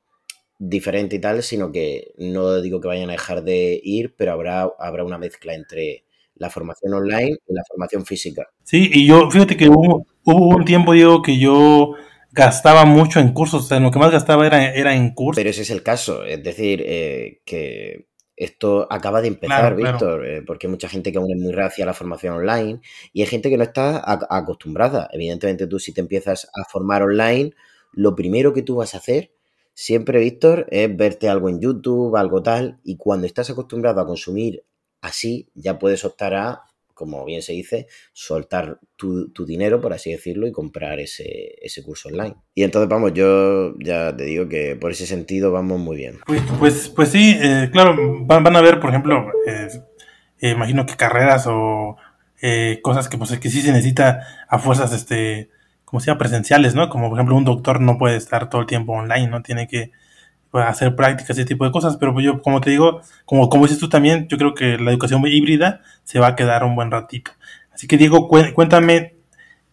diferente 0.57 1.17
y 1.17 1.21
tal, 1.21 1.43
sino 1.43 1.71
que 1.71 2.13
no 2.17 2.59
digo 2.61 2.81
que 2.81 2.87
vayan 2.87 3.09
a 3.09 3.13
dejar 3.13 3.43
de 3.43 3.79
ir, 3.83 4.15
pero 4.17 4.33
habrá, 4.33 4.67
habrá 4.79 5.03
una 5.03 5.19
mezcla 5.19 5.53
entre 5.53 6.03
la 6.35 6.49
formación 6.49 6.93
online 6.93 7.37
y 7.47 7.53
la 7.53 7.63
formación 7.67 8.05
física. 8.05 8.47
Sí, 8.63 8.89
y 8.91 9.07
yo, 9.07 9.29
fíjate 9.29 9.55
que 9.55 9.69
hubo, 9.69 10.07
hubo 10.23 10.55
un 10.55 10.65
tiempo, 10.65 10.93
Diego, 10.93 11.21
que 11.21 11.37
yo 11.37 11.93
gastaba 12.39 12.85
mucho 12.85 13.19
en 13.19 13.33
cursos, 13.33 13.65
o 13.65 13.67
sea, 13.67 13.79
lo 13.79 13.91
que 13.91 13.99
más 13.99 14.11
gastaba 14.11 14.45
era, 14.47 14.73
era 14.73 14.95
en 14.95 15.13
cursos. 15.13 15.39
Pero 15.39 15.49
ese 15.49 15.61
es 15.61 15.69
el 15.69 15.83
caso, 15.83 16.23
es 16.23 16.43
decir, 16.43 16.83
eh, 16.85 17.41
que 17.45 18.09
esto 18.35 18.87
acaba 18.89 19.21
de 19.21 19.27
empezar, 19.27 19.75
Víctor, 19.75 20.25
eh, 20.25 20.41
porque 20.41 20.67
hay 20.67 20.71
mucha 20.71 20.87
gente 20.87 21.11
que 21.11 21.17
aún 21.17 21.29
es 21.29 21.37
muy 21.37 21.51
racia 21.51 21.83
a 21.83 21.87
la 21.87 21.93
formación 21.93 22.35
online 22.35 22.79
y 23.11 23.21
hay 23.21 23.27
gente 23.27 23.49
que 23.49 23.57
no 23.57 23.63
está 23.63 24.01
acostumbrada. 24.29 25.09
Evidentemente 25.11 25.67
tú 25.67 25.77
si 25.77 25.93
te 25.93 25.99
empiezas 25.99 26.49
a 26.55 26.63
formar 26.63 27.03
online, 27.03 27.51
lo 27.91 28.15
primero 28.15 28.53
que 28.53 28.61
tú 28.61 28.77
vas 28.77 28.95
a 28.95 28.99
hacer 28.99 29.33
siempre, 29.73 30.19
Víctor, 30.19 30.67
es 30.71 30.95
verte 30.95 31.27
algo 31.27 31.49
en 31.49 31.59
YouTube, 31.59 32.15
algo 32.15 32.41
tal, 32.41 32.79
y 32.83 32.95
cuando 32.95 33.27
estás 33.27 33.49
acostumbrado 33.49 34.01
a 34.01 34.07
consumir 34.07 34.63
así, 35.01 35.49
ya 35.53 35.77
puedes 35.77 36.05
optar 36.05 36.33
a 36.33 36.63
como 36.99 37.23
bien 37.23 37.41
se 37.41 37.53
dice, 37.53 37.87
soltar 38.11 38.77
tu, 38.97 39.31
dinero, 39.47 39.79
por 39.79 39.93
así 39.93 40.11
decirlo, 40.11 40.47
y 40.47 40.51
comprar 40.51 40.99
ese, 40.99 41.55
curso 41.85 42.09
online. 42.09 42.35
Y 42.53 42.63
entonces, 42.63 42.89
vamos, 42.89 43.13
yo 43.13 43.73
ya 43.79 44.13
te 44.13 44.25
digo 44.25 44.49
que 44.49 44.75
por 44.75 44.91
ese 44.91 45.05
sentido 45.05 45.49
vamos 45.53 45.79
muy 45.79 45.95
bien. 45.95 46.19
Pues, 46.25 46.41
pues, 46.59 46.89
pues 46.89 47.07
sí, 47.07 47.37
eh, 47.41 47.69
claro, 47.71 47.95
van, 48.25 48.53
a 48.53 48.61
ver, 48.61 48.81
por 48.81 48.89
ejemplo, 48.89 49.31
eh, 49.47 49.69
imagino 50.41 50.85
que 50.85 50.97
carreras 50.97 51.47
o 51.47 51.95
eh, 52.41 52.79
cosas 52.81 53.07
que, 53.07 53.17
pues, 53.17 53.39
que 53.39 53.49
sí 53.49 53.61
se 53.61 53.71
necesita 53.71 54.45
a 54.49 54.59
fuerzas, 54.59 54.91
este, 54.91 55.49
como 55.85 56.01
sea, 56.01 56.17
presenciales, 56.17 56.75
¿no? 56.75 56.89
Como 56.89 57.07
por 57.07 57.17
ejemplo 57.17 57.37
un 57.37 57.45
doctor 57.45 57.79
no 57.79 57.97
puede 57.97 58.17
estar 58.17 58.49
todo 58.49 58.59
el 58.59 58.67
tiempo 58.67 58.91
online, 58.91 59.27
¿no? 59.27 59.41
Tiene 59.41 59.69
que 59.69 59.91
hacer 60.53 60.95
prácticas, 60.95 61.37
ese 61.37 61.45
tipo 61.45 61.65
de 61.65 61.71
cosas, 61.71 61.97
pero 61.97 62.19
yo, 62.19 62.41
como 62.41 62.61
te 62.61 62.71
digo, 62.71 63.01
como, 63.25 63.49
como 63.49 63.65
dices 63.65 63.79
tú 63.79 63.89
también, 63.89 64.27
yo 64.27 64.37
creo 64.37 64.53
que 64.53 64.77
la 64.77 64.91
educación 64.91 65.21
híbrida 65.25 65.81
se 66.03 66.19
va 66.19 66.27
a 66.27 66.35
quedar 66.35 66.63
un 66.63 66.75
buen 66.75 66.91
ratito. 66.91 67.31
Así 67.73 67.87
que 67.87 67.97
Diego, 67.97 68.27
cuéntame, 68.27 69.15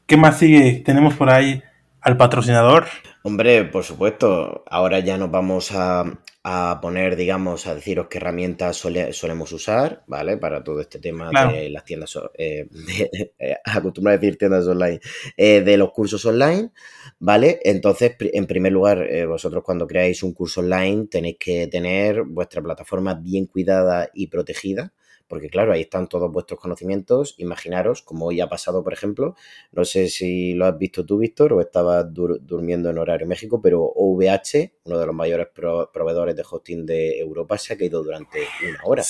¿qué 0.06 0.16
más 0.16 0.38
sigue? 0.38 0.82
Tenemos 0.84 1.14
por 1.14 1.30
ahí 1.30 1.62
al 2.00 2.16
patrocinador. 2.16 2.86
Hombre, 3.22 3.64
por 3.64 3.82
supuesto, 3.82 4.64
ahora 4.70 5.00
ya 5.00 5.16
nos 5.16 5.30
vamos 5.30 5.72
a, 5.72 6.04
a 6.48 6.78
poner, 6.80 7.16
digamos, 7.16 7.66
a 7.66 7.74
deciros 7.74 8.06
qué 8.08 8.18
herramientas 8.18 8.76
solemos 8.76 9.50
usar, 9.50 10.04
¿vale? 10.06 10.36
Para 10.36 10.62
todo 10.62 10.80
este 10.80 11.00
tema 11.00 11.28
de 11.50 11.70
las 11.70 11.84
tiendas, 11.84 12.16
eh, 12.38 12.68
eh 13.40 13.56
a 13.64 14.10
decir 14.12 14.38
tiendas 14.38 14.64
online, 14.68 15.00
eh, 15.36 15.62
de 15.62 15.76
los 15.76 15.90
cursos 15.90 16.24
online, 16.24 16.70
¿vale? 17.18 17.58
Entonces, 17.64 18.14
en 18.20 18.46
primer 18.46 18.70
lugar, 18.70 19.02
eh, 19.02 19.26
vosotros 19.26 19.64
cuando 19.64 19.88
creáis 19.88 20.22
un 20.22 20.34
curso 20.34 20.60
online 20.60 21.08
tenéis 21.10 21.36
que 21.40 21.66
tener 21.66 22.22
vuestra 22.22 22.62
plataforma 22.62 23.14
bien 23.14 23.46
cuidada 23.46 24.08
y 24.14 24.28
protegida, 24.28 24.92
porque 25.28 25.48
claro, 25.48 25.72
ahí 25.72 25.82
están 25.82 26.08
todos 26.08 26.30
vuestros 26.30 26.60
conocimientos. 26.60 27.34
Imaginaros, 27.38 28.02
como 28.02 28.26
hoy 28.26 28.40
ha 28.40 28.48
pasado, 28.48 28.82
por 28.84 28.92
ejemplo, 28.92 29.34
no 29.72 29.84
sé 29.84 30.08
si 30.08 30.54
lo 30.54 30.66
has 30.66 30.78
visto 30.78 31.04
tú, 31.04 31.18
Víctor, 31.18 31.52
o 31.52 31.60
estabas 31.60 32.06
durmiendo 32.12 32.90
en 32.90 32.98
horario 32.98 33.26
México, 33.26 33.60
pero 33.60 33.82
OVH, 33.82 34.72
uno 34.84 34.98
de 34.98 35.06
los 35.06 35.14
mayores 35.14 35.48
proveedores 35.54 36.36
de 36.36 36.44
hosting 36.48 36.86
de 36.86 37.18
Europa, 37.18 37.58
se 37.58 37.74
ha 37.74 37.76
caído 37.76 38.02
durante 38.02 38.38
una 38.68 38.80
hora, 38.84 39.02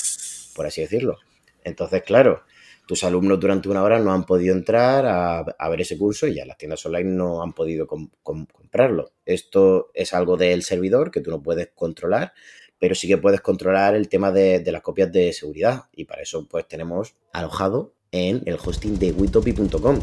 por 0.55 0.65
así 0.65 0.81
decirlo. 0.81 1.17
Entonces, 1.63 2.03
claro, 2.03 2.43
tus 2.87 3.03
alumnos 3.03 3.39
durante 3.39 3.67
una 3.67 3.83
hora 3.83 3.99
no 3.99 4.13
han 4.13 4.25
podido 4.25 4.55
entrar 4.55 5.05
a, 5.05 5.69
ver 5.69 5.81
ese 5.81 5.97
curso 5.97 6.25
y 6.25 6.35
ya 6.35 6.45
las 6.45 6.57
tiendas 6.57 6.85
online 6.85 7.11
no 7.11 7.43
han 7.43 7.51
podido 7.51 7.85
comprarlo. 7.85 9.11
Esto 9.25 9.91
es 9.93 10.13
algo 10.13 10.37
del 10.37 10.63
servidor 10.63 11.11
que 11.11 11.19
tú 11.19 11.29
no 11.29 11.43
puedes 11.43 11.69
controlar, 11.75 12.31
pero 12.79 12.95
sí 12.95 13.07
que 13.07 13.17
puedes 13.17 13.41
controlar 13.41 13.95
el 13.95 14.09
tema 14.09 14.31
de, 14.31 14.63
las 14.71 14.81
copias 14.81 15.11
de 15.11 15.33
seguridad. 15.33 15.85
Y 15.95 16.05
para 16.05 16.21
eso 16.21 16.47
pues 16.47 16.67
tenemos 16.67 17.15
alojado 17.33 17.93
en 18.11 18.43
el 18.45 18.57
hosting 18.63 18.99
de 18.99 19.11
witopi.com 19.11 19.99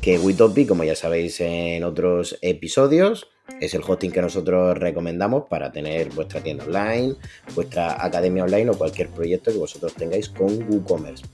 que 0.00 0.18
Witopi, 0.18 0.66
como 0.66 0.84
ya 0.84 0.94
sabéis 0.94 1.40
en 1.40 1.82
otros 1.82 2.38
episodios, 2.42 3.30
es 3.60 3.74
el 3.74 3.82
hosting 3.86 4.10
que 4.10 4.22
nosotros 4.22 4.76
recomendamos 4.78 5.44
para 5.48 5.70
tener 5.70 6.08
vuestra 6.10 6.40
tienda 6.40 6.64
online, 6.64 7.14
vuestra 7.54 8.04
academia 8.04 8.44
online 8.44 8.70
o 8.70 8.78
cualquier 8.78 9.08
proyecto 9.08 9.52
que 9.52 9.58
vosotros 9.58 9.94
tengáis 9.94 10.28
con 10.28 10.70
WooCommerce. 10.70 11.24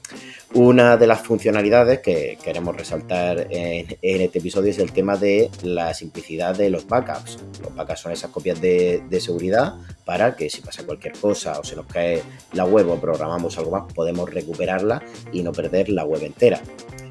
Una 0.55 0.97
de 0.97 1.07
las 1.07 1.21
funcionalidades 1.21 2.01
que 2.01 2.37
queremos 2.43 2.77
resaltar 2.77 3.47
en, 3.51 3.97
este 4.03 4.41
episodio 4.41 4.71
es 4.71 4.79
el 4.79 4.93
tema 4.93 5.17
de 5.17 5.51
la 5.63 5.95
simplicidad 5.95 6.57
de 6.57 6.71
los 6.71 6.87
backups. 6.89 7.39
Los 7.63 7.75
backups 7.75 8.01
son 8.01 8.13
esas 8.13 8.31
copias 8.31 8.61
de, 8.61 9.03
seguridad 9.21 9.75
para 10.05 10.35
que 10.35 10.51
si 10.51 10.63
pasa 10.63 10.85
cualquier 10.85 11.13
cosa 11.13 11.61
o 11.61 11.65
se 11.65 11.77
nos 11.77 11.87
cae 11.87 12.23
la 12.55 12.65
web 12.65 12.89
o 12.91 13.01
programamos 13.01 13.59
algo 13.59 13.71
más, 13.71 13.93
podemos 13.93 14.29
recuperarla 14.33 15.03
y 15.33 15.43
no 15.43 15.53
perder 15.53 15.89
la 15.91 16.05
web 16.05 16.23
entera. 16.25 16.61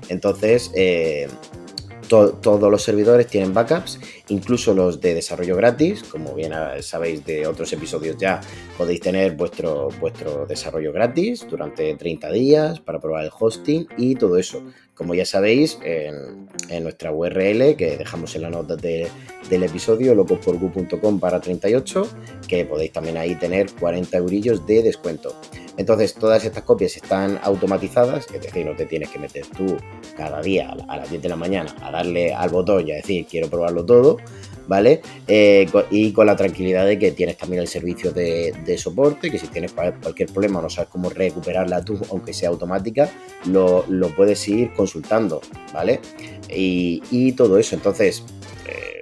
Entonces, 0.09 0.71
eh, 0.75 1.29
todos 2.09 2.71
los 2.71 2.81
servidores 2.81 3.27
tienen 3.27 3.53
backups, 3.53 3.99
incluso 4.29 4.73
los 4.73 5.01
de 5.01 5.13
desarrollo 5.13 5.55
gratis, 5.55 6.03
como 6.03 6.33
bien 6.33 6.53
sabéis 6.81 7.25
de 7.25 7.47
otros 7.47 7.71
episodios 7.73 8.17
ya, 8.17 8.41
podéis 8.77 9.01
tener 9.01 9.35
vuestro, 9.35 9.89
vuestro 9.99 10.45
desarrollo 10.45 10.91
gratis 10.91 11.45
durante 11.49 11.93
30 11.95 12.31
días 12.31 12.79
para 12.79 12.99
probar 12.99 13.25
el 13.25 13.31
hosting 13.37 13.87
y 13.97 14.15
todo 14.15 14.37
eso. 14.37 14.63
Como 14.99 15.15
ya 15.15 15.25
sabéis, 15.25 15.79
en, 15.81 16.83
nuestra 16.83 17.13
URL 17.13 17.77
que 17.77 17.95
dejamos 17.97 18.35
en 18.35 18.41
la 18.41 18.49
nota 18.49 18.75
del 18.75 19.07
episodio, 19.63 20.13
locosporgu.com 20.13 21.21
para 21.21 21.39
38, 21.39 22.07
que 22.45 22.65
podéis 22.65 22.91
también 22.91 23.15
ahí 23.15 23.35
tener 23.35 23.71
40 23.79 24.17
eurillos 24.17 24.67
de 24.67 24.83
descuento. 24.83 25.33
Entonces, 25.77 26.13
todas 26.13 26.43
estas 26.43 26.63
copias 26.63 26.97
están 26.97 27.39
automatizadas, 27.41 28.27
es 28.33 28.41
decir, 28.41 28.65
no 28.65 28.75
te 28.75 28.85
tienes 28.85 29.09
que 29.09 29.17
meter 29.17 29.45
tú 29.47 29.77
cada 30.17 30.41
día 30.41 30.75
a 30.89 30.97
las 30.97 31.09
10 31.09 31.21
de 31.21 31.29
la 31.29 31.37
mañana 31.37 31.73
a 31.81 31.89
darle 31.89 32.33
al 32.33 32.49
botón 32.49 32.85
y 32.85 32.91
a 32.91 32.95
decir 32.95 33.25
quiero 33.25 33.49
probarlo 33.49 33.85
todo, 33.85 34.17
¿vale? 34.67 35.01
Eh, 35.27 35.67
y 35.89 36.13
con 36.13 36.27
la 36.27 36.35
tranquilidad 36.35 36.85
de 36.85 36.99
que 36.99 37.11
tienes 37.11 37.37
también 37.37 37.61
el 37.61 37.67
servicio 37.67 38.11
de, 38.11 38.77
soporte, 38.77 39.31
que 39.31 39.39
si 39.39 39.47
tienes 39.47 39.73
cualquier 39.73 40.31
problema 40.31 40.59
o 40.59 40.61
no 40.61 40.69
sabes 40.69 40.89
cómo 40.89 41.09
recuperarla 41.09 41.83
tú, 41.83 41.99
aunque 42.11 42.33
sea 42.33 42.49
automática, 42.49 43.09
lo, 43.45 43.85
puedes 44.15 44.47
ir 44.47 44.71
consultando, 44.73 45.41
¿vale? 45.73 45.99
Y, 46.49 47.31
todo 47.33 47.57
eso, 47.57 47.75
entonces... 47.75 48.23
Eh, 48.67 48.99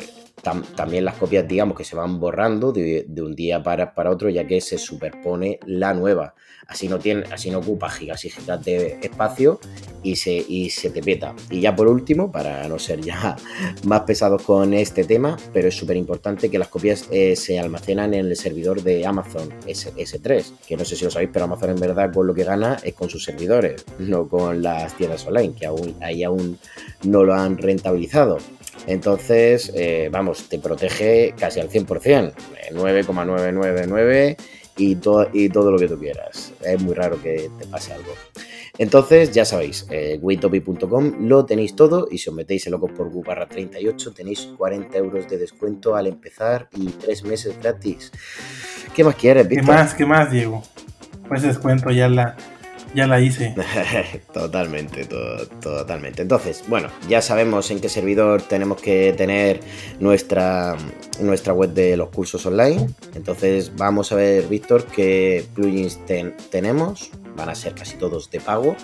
también 0.78 1.04
las 1.04 1.16
copias, 1.16 1.46
digamos, 1.46 1.76
que 1.78 1.84
se 1.84 1.94
van 1.94 2.22
borrando 2.22 2.72
de, 2.72 3.06
un 3.18 3.36
día 3.36 3.62
para, 3.62 3.94
para 3.94 4.12
otro, 4.12 4.30
ya 4.30 4.48
que 4.48 4.62
se 4.62 4.78
superpone 4.78 5.60
la 5.66 5.94
nueva 5.94 6.36
así 6.68 6.88
no, 6.88 7.00
tiene, 7.00 7.24
así 7.32 7.50
no 7.50 7.60
ocupa 7.60 7.90
gigas 7.90 8.26
y 8.26 8.30
gigas 8.30 8.64
de 8.64 9.00
espacio 9.02 9.60
y 10.04 10.16
se, 10.16 10.34
y 10.34 10.70
se 10.70 10.90
te 10.90 11.02
peta. 11.02 11.36
Y 11.50 11.62
ya 11.62 11.76
por 11.76 11.88
último, 11.88 12.32
para 12.32 12.68
no 12.68 12.80
ser 12.80 13.02
ya 13.02 13.36
más 13.84 14.02
pesados 14.02 14.42
con 14.44 14.74
este 14.74 15.04
tema, 15.04 15.38
pero 15.54 15.68
es 15.68 15.76
súper 15.76 15.98
importante 15.98 16.50
que 16.50 16.60
las 16.60 16.68
copias 16.68 17.08
eh, 17.12 17.36
se 17.36 17.60
almacenan 17.60 18.14
en 18.14 18.28
el 18.28 18.36
servidor 18.36 18.84
de 18.84 19.06
Amazon 19.06 19.54
S 19.66 20.20
3 20.20 20.54
que 20.68 20.78
no 20.78 20.86
sé 20.86 20.96
si 20.96 21.06
lo 21.06 21.12
sabéis, 21.12 21.30
pero 21.32 21.46
Amazon 21.46 21.72
en 21.72 21.80
verdad 21.80 22.12
con 22.14 22.28
lo 22.28 22.34
que 22.34 22.44
gana 22.44 22.78
es 22.84 22.94
con 22.94 23.10
sus 23.10 23.24
servidores, 23.24 23.86
no 24.00 24.28
con 24.28 24.62
las 24.62 24.96
tiendas 24.96 25.26
online, 25.26 25.54
que 25.54 25.66
aún, 25.66 25.96
ahí 26.02 26.24
aún 26.24 26.58
no 27.04 27.24
lo 27.24 27.34
han 27.34 27.58
rentabilizado. 27.58 28.38
Entonces, 28.86 29.72
eh, 29.76 30.10
vamos, 30.12 30.48
te 30.50 30.60
protege 30.60 31.34
casi 31.38 31.60
al 31.60 31.70
100%, 31.70 32.34
9,999 32.74 34.38
y, 34.78 34.96
todo, 34.96 35.28
y 35.34 35.50
todo 35.50 35.72
lo 35.72 35.78
que 35.78 35.88
tú 35.88 35.98
quieras. 35.98 36.54
Es 36.64 36.82
muy 36.82 36.94
raro 36.94 37.22
que 37.22 37.50
te 37.58 37.68
pase 37.68 37.94
algo. 37.94 38.14
Entonces, 38.78 39.32
ya 39.32 39.44
sabéis, 39.44 39.88
eh, 39.90 40.20
lo 41.20 41.46
tenéis 41.46 41.76
todo 41.76 42.08
y 42.12 42.20
si 42.20 42.30
os 42.30 42.36
metéis 42.36 42.68
en 42.68 42.74
locos 42.74 42.92
por 42.92 43.10
Gu 43.10 43.24
barra 43.24 43.48
38 43.48 44.14
tenéis 44.14 44.50
40 44.56 44.98
euros 44.98 45.28
de 45.28 45.40
descuento 45.40 45.96
al 45.96 46.06
empezar 46.08 46.70
y 46.76 46.88
3 46.90 47.24
meses 47.24 47.58
gratis. 47.60 48.12
¿Qué 48.94 49.04
más 49.04 49.16
quieres, 49.16 49.48
Víctor? 49.48 49.66
¿Qué 49.66 49.72
más, 49.72 49.94
qué 49.96 50.06
más, 50.06 50.32
Diego? 50.32 50.62
Pues 51.28 51.42
descuento 51.42 51.90
ya 51.90 52.08
la, 52.08 52.38
ya 52.94 53.08
la 53.08 53.20
hice. 53.20 53.54
totalmente, 54.34 55.06
totalmente. 55.62 56.22
Entonces, 56.22 56.64
bueno, 56.68 56.90
ya 57.08 57.22
sabemos 57.22 57.70
en 57.72 57.80
qué 57.80 57.90
servidor 57.90 58.42
tenemos 58.42 58.82
que 58.82 59.14
tener 59.14 59.60
nuestra, 60.00 60.76
nuestra 61.20 61.54
web 61.54 61.74
de 61.74 61.98
los 61.98 62.10
cursos 62.10 62.46
online. 62.46 62.88
Entonces, 63.16 63.72
vamos 63.76 64.12
a 64.12 64.16
ver, 64.16 64.48
Víctor, 64.48 64.86
qué 64.86 65.46
plugins 65.54 66.00
tenemos. 66.50 67.12
Van 67.36 67.50
a 67.50 67.56
ser 67.56 67.74
casi 67.76 67.98
todos 67.98 68.32
de 68.32 68.40
pago, 68.40 68.76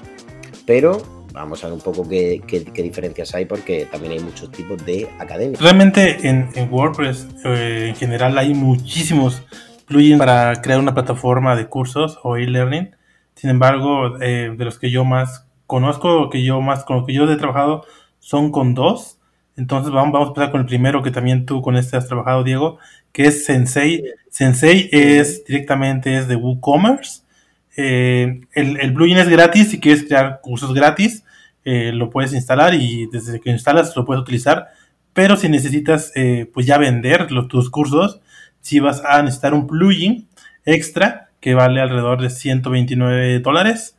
pero 0.65 1.01
vamos 1.33 1.63
a 1.63 1.67
ver 1.67 1.73
un 1.73 1.81
poco 1.81 2.07
qué, 2.07 2.41
diferencias 2.75 3.33
hay 3.33 3.45
porque 3.45 3.87
también 3.91 4.13
hay 4.13 4.19
muchos 4.19 4.51
tipos 4.51 4.85
de 4.85 5.09
academias. 5.19 5.59
Realmente 5.61 6.27
en, 6.27 6.49
WordPress 6.69 7.27
eh, 7.43 7.87
en 7.89 7.95
general 7.95 8.37
hay 8.37 8.53
muchísimos 8.53 9.41
plugins 9.85 10.19
para 10.19 10.61
crear 10.61 10.79
una 10.79 10.93
plataforma 10.93 11.55
de 11.55 11.67
cursos 11.67 12.19
o 12.23 12.37
e-learning 12.37 12.91
sin 13.35 13.49
embargo, 13.49 14.21
eh, 14.21 14.53
de 14.57 14.65
los 14.65 14.79
que 14.79 14.91
yo 14.91 15.05
más 15.05 15.47
conozco, 15.67 16.29
que 16.29 16.43
yo 16.43 16.61
más 16.61 16.83
con 16.83 16.97
lo 16.97 17.05
que 17.05 17.13
yo 17.13 17.29
he 17.29 17.35
trabajado, 17.35 17.85
son 18.19 18.51
con 18.51 18.73
dos. 18.73 19.19
Entonces 19.55 19.91
vamos, 19.91 20.13
vamos 20.13 20.27
a 20.27 20.29
empezar 20.29 20.51
con 20.51 20.61
el 20.61 20.67
primero 20.67 21.03
que 21.03 21.11
también 21.11 21.45
tú 21.45 21.61
con 21.61 21.75
este 21.75 21.97
has 21.97 22.07
trabajado, 22.07 22.43
Diego, 22.43 22.79
que 23.11 23.25
es 23.25 23.45
Sensei. 23.45 24.03
Sensei 24.29 24.89
es 24.91 25.45
directamente 25.45 26.17
es 26.17 26.27
de 26.27 26.35
WooCommerce. 26.35 27.21
Eh, 27.75 28.41
el, 28.53 28.79
el 28.79 28.93
plugin 28.93 29.17
es 29.17 29.29
gratis, 29.29 29.69
si 29.71 29.79
quieres 29.79 30.03
crear 30.03 30.39
cursos 30.41 30.73
gratis, 30.73 31.23
eh, 31.65 31.91
lo 31.91 32.09
puedes 32.09 32.33
instalar 32.33 32.73
y 32.75 33.07
desde 33.11 33.39
que 33.39 33.49
instalas 33.49 33.95
lo 33.95 34.05
puedes 34.05 34.21
utilizar. 34.21 34.69
Pero 35.13 35.37
si 35.37 35.47
necesitas 35.49 36.11
pues 36.53 36.65
ya 36.65 36.77
vender 36.79 37.31
los, 37.31 37.47
tus 37.47 37.69
cursos, 37.69 38.19
si 38.61 38.79
vas 38.79 39.03
a 39.05 39.21
necesitar 39.21 39.53
un 39.53 39.67
plugin 39.67 40.27
extra 40.65 41.22
que 41.43 41.55
vale 41.55 41.81
alrededor 41.81 42.21
de 42.21 42.29
129 42.29 43.41
dólares. 43.41 43.97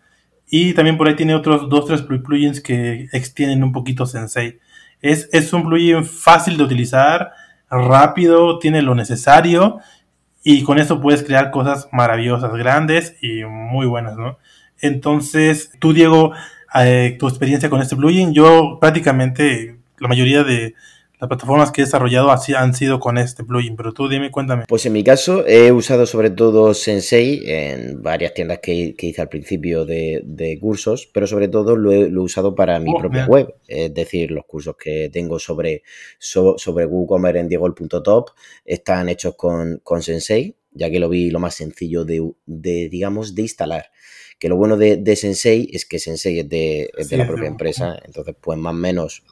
Y 0.48 0.72
también 0.72 0.96
por 0.96 1.08
ahí 1.08 1.14
tiene 1.14 1.34
otros 1.34 1.68
dos, 1.68 1.84
tres 1.84 2.00
plugins 2.00 2.62
que 2.62 3.06
extienden 3.12 3.62
un 3.62 3.72
poquito 3.72 4.06
Sensei. 4.06 4.60
Es, 5.02 5.28
es 5.30 5.52
un 5.52 5.62
plugin 5.62 6.06
fácil 6.06 6.56
de 6.56 6.64
utilizar, 6.64 7.32
rápido, 7.68 8.58
tiene 8.58 8.80
lo 8.80 8.94
necesario 8.94 9.80
y 10.42 10.62
con 10.62 10.78
eso 10.78 11.02
puedes 11.02 11.22
crear 11.22 11.50
cosas 11.50 11.86
maravillosas, 11.92 12.50
grandes 12.54 13.14
y 13.20 13.44
muy 13.44 13.86
buenas, 13.86 14.16
¿no? 14.16 14.38
Entonces, 14.80 15.70
tú, 15.80 15.92
Diego, 15.92 16.32
eh, 16.74 17.16
tu 17.18 17.28
experiencia 17.28 17.68
con 17.68 17.82
este 17.82 17.94
plugin, 17.94 18.32
yo 18.32 18.78
prácticamente 18.80 19.76
la 19.98 20.08
mayoría 20.08 20.44
de, 20.44 20.74
las 21.20 21.28
plataformas 21.28 21.70
que 21.70 21.82
he 21.82 21.84
desarrollado 21.84 22.30
así 22.30 22.54
han 22.54 22.74
sido 22.74 22.98
con 22.98 23.18
este 23.18 23.44
plugin, 23.44 23.76
pero 23.76 23.92
tú 23.92 24.08
dime, 24.08 24.30
cuéntame. 24.30 24.64
Pues 24.66 24.84
en 24.86 24.92
mi 24.92 25.04
caso 25.04 25.46
he 25.46 25.70
usado 25.70 26.06
sobre 26.06 26.30
todo 26.30 26.74
Sensei 26.74 27.42
en 27.46 28.02
varias 28.02 28.34
tiendas 28.34 28.58
que, 28.58 28.94
hice 28.98 29.22
al 29.22 29.28
principio 29.28 29.84
de, 29.84 30.58
cursos, 30.60 31.08
pero 31.12 31.26
sobre 31.26 31.48
todo 31.48 31.76
lo 31.76 31.92
he, 31.92 32.06
usado 32.18 32.54
para 32.54 32.80
mi 32.80 32.92
oh, 32.92 32.98
propia 32.98 33.26
web, 33.26 33.54
es 33.68 33.94
decir, 33.94 34.30
los 34.30 34.44
cursos 34.46 34.76
que 34.76 35.08
tengo 35.12 35.38
sobre, 35.38 35.82
sobre 36.18 36.86
WooCommerce 36.86 37.40
en 37.40 37.48
diegol.top 37.48 38.30
están 38.64 39.08
hechos 39.08 39.34
con, 39.36 39.80
con 39.82 40.02
Sensei, 40.02 40.56
ya 40.72 40.90
que 40.90 40.98
lo 40.98 41.08
vi 41.08 41.30
lo 41.30 41.38
más 41.38 41.54
sencillo 41.54 42.04
de, 42.04 42.22
digamos, 42.46 43.34
de 43.34 43.42
instalar. 43.42 43.90
Que 44.38 44.48
lo 44.48 44.56
bueno 44.56 44.76
de, 44.76 45.16
Sensei 45.16 45.70
es 45.72 45.86
que 45.86 46.00
Sensei 46.00 46.40
es 46.40 46.48
de, 46.48 46.90
la 47.16 47.26
propia 47.26 47.46
empresa, 47.46 47.98
entonces 48.04 48.34
pues 48.40 48.58
más 48.58 48.72
o 48.72 48.76
menos 48.76 49.22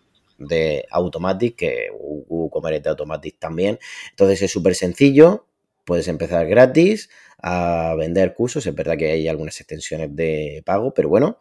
de 0.49 0.87
Automatic, 0.91 1.57
que 1.57 1.89
WooCommerce 1.93 2.81
de 2.81 2.91
Automatic 2.91 3.39
también. 3.39 3.79
Entonces 4.11 4.43
es 4.43 4.51
súper 4.51 4.75
sencillo, 4.75 5.47
puedes 5.85 6.09
empezar 6.09 6.47
gratis 6.47 7.11
a 7.39 7.95
vender 7.99 8.35
cursos. 8.35 8.67
Es 8.67 8.75
verdad 8.75 8.97
que 8.97 9.11
hay 9.11 9.29
algunas 9.29 9.59
extensiones 9.61 10.15
de 10.15 10.63
pago, 10.65 10.95
pero 10.95 11.09
bueno, 11.09 11.39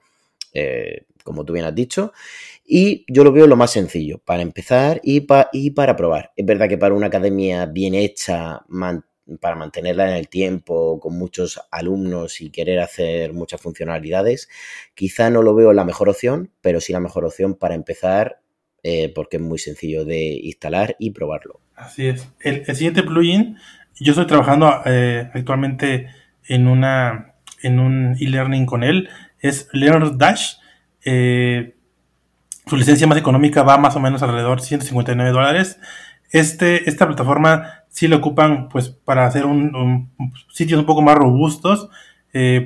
eh, 0.53 1.05
como 1.23 1.45
tú 1.45 1.53
bien 1.53 1.65
has 1.65 1.75
dicho. 1.75 2.13
Y 2.65 3.05
yo 3.07 3.23
lo 3.23 3.31
veo 3.31 3.47
lo 3.47 3.55
más 3.55 3.71
sencillo 3.71 4.19
para 4.19 4.41
empezar 4.41 4.99
y, 5.03 5.25
y 5.53 5.71
para 5.71 5.95
probar. 5.95 6.31
Es 6.35 6.45
verdad 6.45 6.67
que 6.67 6.77
para 6.77 6.95
una 6.95 7.07
academia 7.07 7.65
bien 7.65 7.95
hecha, 7.95 8.65
para 9.39 9.55
mantenerla 9.55 10.09
en 10.09 10.17
el 10.17 10.27
tiempo, 10.27 10.99
con 10.99 11.17
muchos 11.17 11.61
alumnos 11.71 12.41
y 12.41 12.49
querer 12.49 12.79
hacer 12.79 13.33
muchas 13.33 13.61
funcionalidades, 13.61 14.49
quizá 14.95 15.29
no 15.29 15.41
lo 15.41 15.55
veo 15.55 15.73
la 15.73 15.85
mejor 15.85 16.09
opción, 16.09 16.51
pero 16.61 16.81
sí 16.81 16.93
la 16.93 16.99
mejor 16.99 17.25
opción 17.25 17.55
para 17.55 17.75
empezar 17.75 18.40
eh, 18.83 19.11
porque 19.13 19.37
es 19.37 19.43
muy 19.43 19.59
sencillo 19.59 20.05
de 20.05 20.39
instalar 20.43 20.95
y 20.97 21.11
probarlo. 21.11 21.59
Así 21.75 22.07
es. 22.07 22.27
El, 22.39 22.65
siguiente 22.75 23.03
plugin, 23.03 23.57
yo 23.99 24.13
estoy 24.13 24.25
trabajando 24.25 24.81
eh, 24.85 25.29
actualmente 25.35 26.07
en 26.47 26.67
una 26.67 27.35
en 27.61 27.79
un 27.79 28.15
e-learning 28.19 28.65
con 28.65 28.83
él, 28.83 29.07
es 29.39 29.69
LearnDash. 29.71 30.55
Eh, 31.05 31.75
su 32.65 32.75
licencia 32.75 33.05
más 33.05 33.19
económica 33.19 33.61
va 33.61 33.77
más 33.77 33.95
o 33.95 33.99
menos 33.99 34.23
alrededor 34.23 34.59
de 34.59 34.65
159 34.65 35.31
dólares. 35.31 35.79
Este, 36.31 36.89
esta 36.89 37.05
plataforma 37.05 37.83
sí 37.89 38.07
la 38.07 38.15
ocupan 38.15 38.67
pues 38.67 38.89
para 38.89 39.27
hacer 39.27 39.45
un, 39.45 40.09
sitios 40.51 40.79
un 40.79 40.87
poco 40.87 41.03
más 41.03 41.15
robustos. 41.15 41.89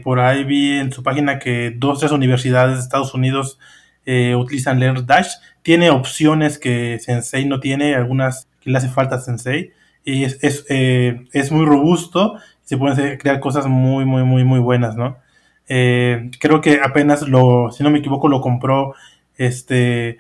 por 0.01 0.21
ahí 0.21 0.45
vi 0.45 0.77
en 0.77 0.93
su 0.93 1.03
página 1.03 1.39
que 1.39 1.73
dos 1.75 1.99
tres 1.99 2.13
universidades 2.13 2.75
de 2.75 2.81
Estados 2.81 3.13
Unidos 3.13 3.59
utilizan 4.05 4.79
LearnDash 4.79 5.35
tiene 5.65 5.89
opciones 5.89 6.59
que 6.59 6.99
Sensei 6.99 7.45
no 7.45 7.59
tiene, 7.59 7.95
algunas 7.95 8.47
que 8.61 8.69
le 8.69 8.77
hace 8.77 8.87
falta 8.87 9.15
a 9.15 9.19
Sensei. 9.19 9.71
Y 10.03 10.23
es, 10.23 10.37
es, 10.43 10.63
eh, 10.69 11.25
es 11.33 11.51
muy 11.51 11.65
robusto, 11.65 12.35
se 12.61 12.77
pueden 12.77 13.17
crear 13.17 13.39
cosas 13.39 13.65
muy, 13.65 14.05
muy, 14.05 14.21
muy, 14.23 14.43
muy 14.43 14.59
buenas, 14.59 14.95
¿no? 14.95 15.17
Eh, 15.67 16.29
creo 16.39 16.61
que 16.61 16.81
apenas 16.83 17.27
lo, 17.27 17.71
si 17.71 17.81
no 17.83 17.89
me 17.89 17.97
equivoco, 17.97 18.27
lo 18.27 18.41
compró 18.41 18.93
este, 19.37 20.19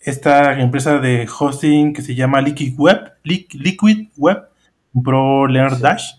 esta 0.00 0.58
empresa 0.58 0.98
de 1.00 1.28
hosting 1.38 1.92
que 1.92 2.00
se 2.00 2.14
llama 2.14 2.40
Liquid 2.40 2.74
Web, 2.78 3.12
Liquid 3.24 4.08
Web, 4.16 4.48
compró 4.94 5.46
Learn 5.46 5.82
Dash. 5.82 6.12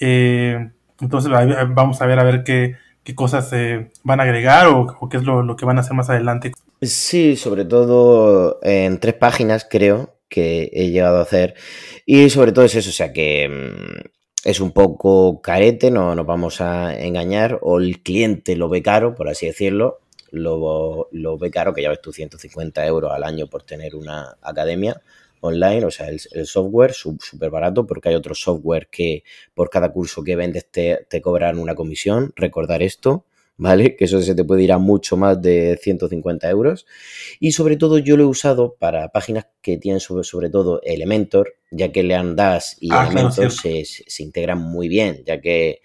Eh, 0.00 0.68
entonces 1.00 1.30
vamos 1.30 2.02
a 2.02 2.06
ver 2.06 2.18
a 2.18 2.24
ver 2.24 2.42
qué, 2.42 2.74
qué 3.06 3.14
cosas 3.14 3.48
se 3.48 3.92
van 4.02 4.18
a 4.18 4.24
agregar 4.24 4.66
o, 4.66 5.08
qué 5.08 5.16
es 5.16 5.22
lo, 5.22 5.42
lo, 5.42 5.54
que 5.54 5.64
van 5.64 5.78
a 5.78 5.82
hacer 5.82 5.94
más 5.94 6.10
adelante. 6.10 6.52
Sí, 6.82 7.36
sobre 7.36 7.64
todo 7.64 8.58
en 8.62 8.98
tres 8.98 9.14
páginas 9.14 9.64
creo 9.70 10.18
que 10.28 10.70
he 10.72 10.90
llegado 10.90 11.18
a 11.18 11.22
hacer. 11.22 11.54
Y 12.04 12.28
sobre 12.30 12.50
todo 12.50 12.64
es 12.64 12.74
eso, 12.74 12.90
o 12.90 12.92
sea 12.92 13.12
que 13.12 13.48
mm, 13.48 14.08
es 14.42 14.58
un 14.58 14.72
poco 14.72 15.40
carete, 15.40 15.92
no 15.92 16.16
nos 16.16 16.26
vamos 16.26 16.60
a 16.60 16.98
engañar, 16.98 17.60
o 17.62 17.78
el 17.78 18.02
cliente 18.02 18.56
lo 18.56 18.68
ve 18.68 18.82
caro, 18.82 19.14
por 19.14 19.28
así 19.28 19.46
decirlo, 19.46 20.00
lo, 20.32 21.08
lo 21.12 21.38
ve 21.38 21.52
caro, 21.52 21.74
que 21.74 21.82
ya 21.82 21.90
ves 21.90 22.00
tú 22.02 22.12
150 22.12 22.84
euros 22.86 23.12
al 23.12 23.22
año 23.22 23.46
por 23.46 23.62
tener 23.62 23.94
una 23.94 24.36
academia 24.42 25.00
online, 25.40 25.84
o 25.84 25.90
sea, 25.90 26.08
el, 26.08 26.46
software 26.46 26.92
súper 26.92 27.50
barato, 27.50 27.86
porque 27.86 28.08
hay 28.08 28.14
otro 28.14 28.34
software 28.34 28.88
que 28.90 29.24
por 29.54 29.70
cada 29.70 29.92
curso 29.92 30.22
que 30.22 30.36
vendes 30.36 30.70
te, 30.70 31.06
te 31.08 31.20
cobran 31.20 31.58
una 31.58 31.74
comisión, 31.74 32.32
recordar 32.36 32.82
esto. 32.82 33.24
¿vale? 33.56 33.96
Que 33.96 34.04
eso 34.04 34.20
se 34.20 34.34
te 34.34 34.44
puede 34.44 34.62
ir 34.62 34.72
a 34.72 34.78
mucho 34.78 35.16
más 35.16 35.40
de 35.40 35.78
150 35.80 36.48
euros. 36.50 36.86
Y 37.40 37.52
sobre 37.52 37.76
todo 37.76 37.98
yo 37.98 38.16
lo 38.16 38.24
he 38.24 38.26
usado 38.26 38.76
para 38.78 39.08
páginas 39.08 39.46
que 39.62 39.78
tienen 39.78 40.00
sobre, 40.00 40.24
sobre 40.24 40.50
todo 40.50 40.80
Elementor, 40.82 41.54
ya 41.70 41.90
que 41.92 42.02
Leandas 42.02 42.76
y 42.80 42.90
ah, 42.92 43.04
Elementor 43.04 43.50
se, 43.50 43.84
se, 43.84 44.22
integran 44.22 44.58
muy 44.58 44.88
bien, 44.88 45.22
ya 45.24 45.40
que 45.40 45.80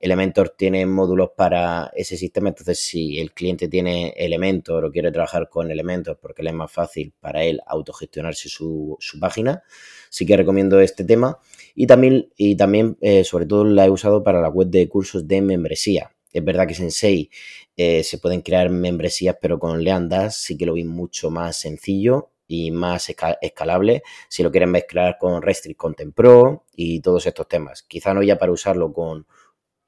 Elementor 0.00 0.50
tiene 0.50 0.84
módulos 0.86 1.30
para 1.36 1.90
ese 1.94 2.16
sistema, 2.16 2.50
entonces 2.50 2.78
si 2.78 3.18
el 3.18 3.32
cliente 3.32 3.68
tiene 3.68 4.14
Elementor 4.16 4.84
o 4.84 4.90
quiere 4.90 5.10
trabajar 5.10 5.48
con 5.48 5.70
Elementor 5.70 6.18
porque 6.20 6.42
le 6.42 6.50
es 6.50 6.56
más 6.56 6.70
fácil 6.70 7.12
para 7.18 7.44
él 7.44 7.60
autogestionarse 7.66 8.48
su, 8.48 8.98
página, 9.20 9.62
sí 10.10 10.26
que 10.26 10.36
recomiendo 10.36 10.80
este 10.80 11.04
tema. 11.04 11.38
Y 11.74 11.86
también, 11.86 12.30
y 12.36 12.56
también 12.56 12.96
eh, 13.00 13.24
sobre 13.24 13.46
todo 13.46 13.64
la 13.64 13.86
he 13.86 13.90
usado 13.90 14.22
para 14.22 14.40
la 14.40 14.48
web 14.48 14.68
de 14.68 14.88
cursos 14.88 15.26
de 15.26 15.42
membresía. 15.42 16.10
Es 16.32 16.44
verdad 16.44 16.66
que 16.66 16.74
Sensei 16.74 17.30
eh, 17.76 18.02
se 18.02 18.18
pueden 18.18 18.42
crear 18.42 18.68
membresías, 18.68 19.36
pero 19.40 19.58
con 19.58 19.82
Leandas 19.82 20.36
sí 20.36 20.56
que 20.56 20.66
lo 20.66 20.74
vi 20.74 20.84
mucho 20.84 21.30
más 21.30 21.56
sencillo 21.56 22.30
y 22.48 22.70
más 22.70 23.12
escalable 23.40 24.02
si 24.28 24.42
lo 24.42 24.50
quieren 24.50 24.70
mezclar 24.70 25.16
con 25.18 25.42
Restrict 25.42 25.76
Content 25.76 26.14
Pro 26.14 26.64
y 26.74 27.00
todos 27.00 27.26
estos 27.26 27.48
temas. 27.48 27.82
Quizá 27.82 28.14
no 28.14 28.22
ya 28.22 28.38
para 28.38 28.52
usarlo 28.52 28.92
con, 28.92 29.26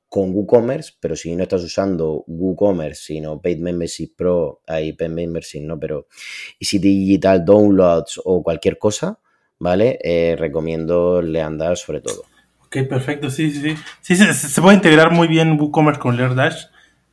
con 0.08 0.34
WooCommerce, 0.34 0.94
pero 1.00 1.16
si 1.16 1.34
no 1.36 1.42
estás 1.42 1.62
usando 1.62 2.24
WooCommerce, 2.26 3.02
sino 3.02 3.40
Paid 3.40 3.58
Membership 3.58 4.14
Pro, 4.16 4.62
hay 4.66 4.92
Paid 4.92 5.10
Membership, 5.10 5.60
¿no? 5.60 5.78
Pero 5.78 6.06
y 6.58 6.64
si 6.64 6.78
Digital 6.78 7.44
Downloads 7.44 8.20
o 8.24 8.42
cualquier 8.42 8.78
cosa, 8.78 9.18
¿vale? 9.58 9.98
Eh, 10.02 10.36
recomiendo 10.38 11.20
Leandas 11.20 11.80
sobre 11.80 12.00
todo. 12.00 12.22
Ok, 12.66 12.88
perfecto, 12.88 13.30
sí, 13.30 13.50
sí, 13.50 13.60
sí. 13.60 13.82
Sí, 14.00 14.16
se, 14.16 14.60
puede 14.62 14.76
integrar 14.76 15.12
muy 15.12 15.28
bien 15.28 15.58
WooCommerce 15.58 16.00
con 16.00 16.16
LearnDash. 16.16 16.66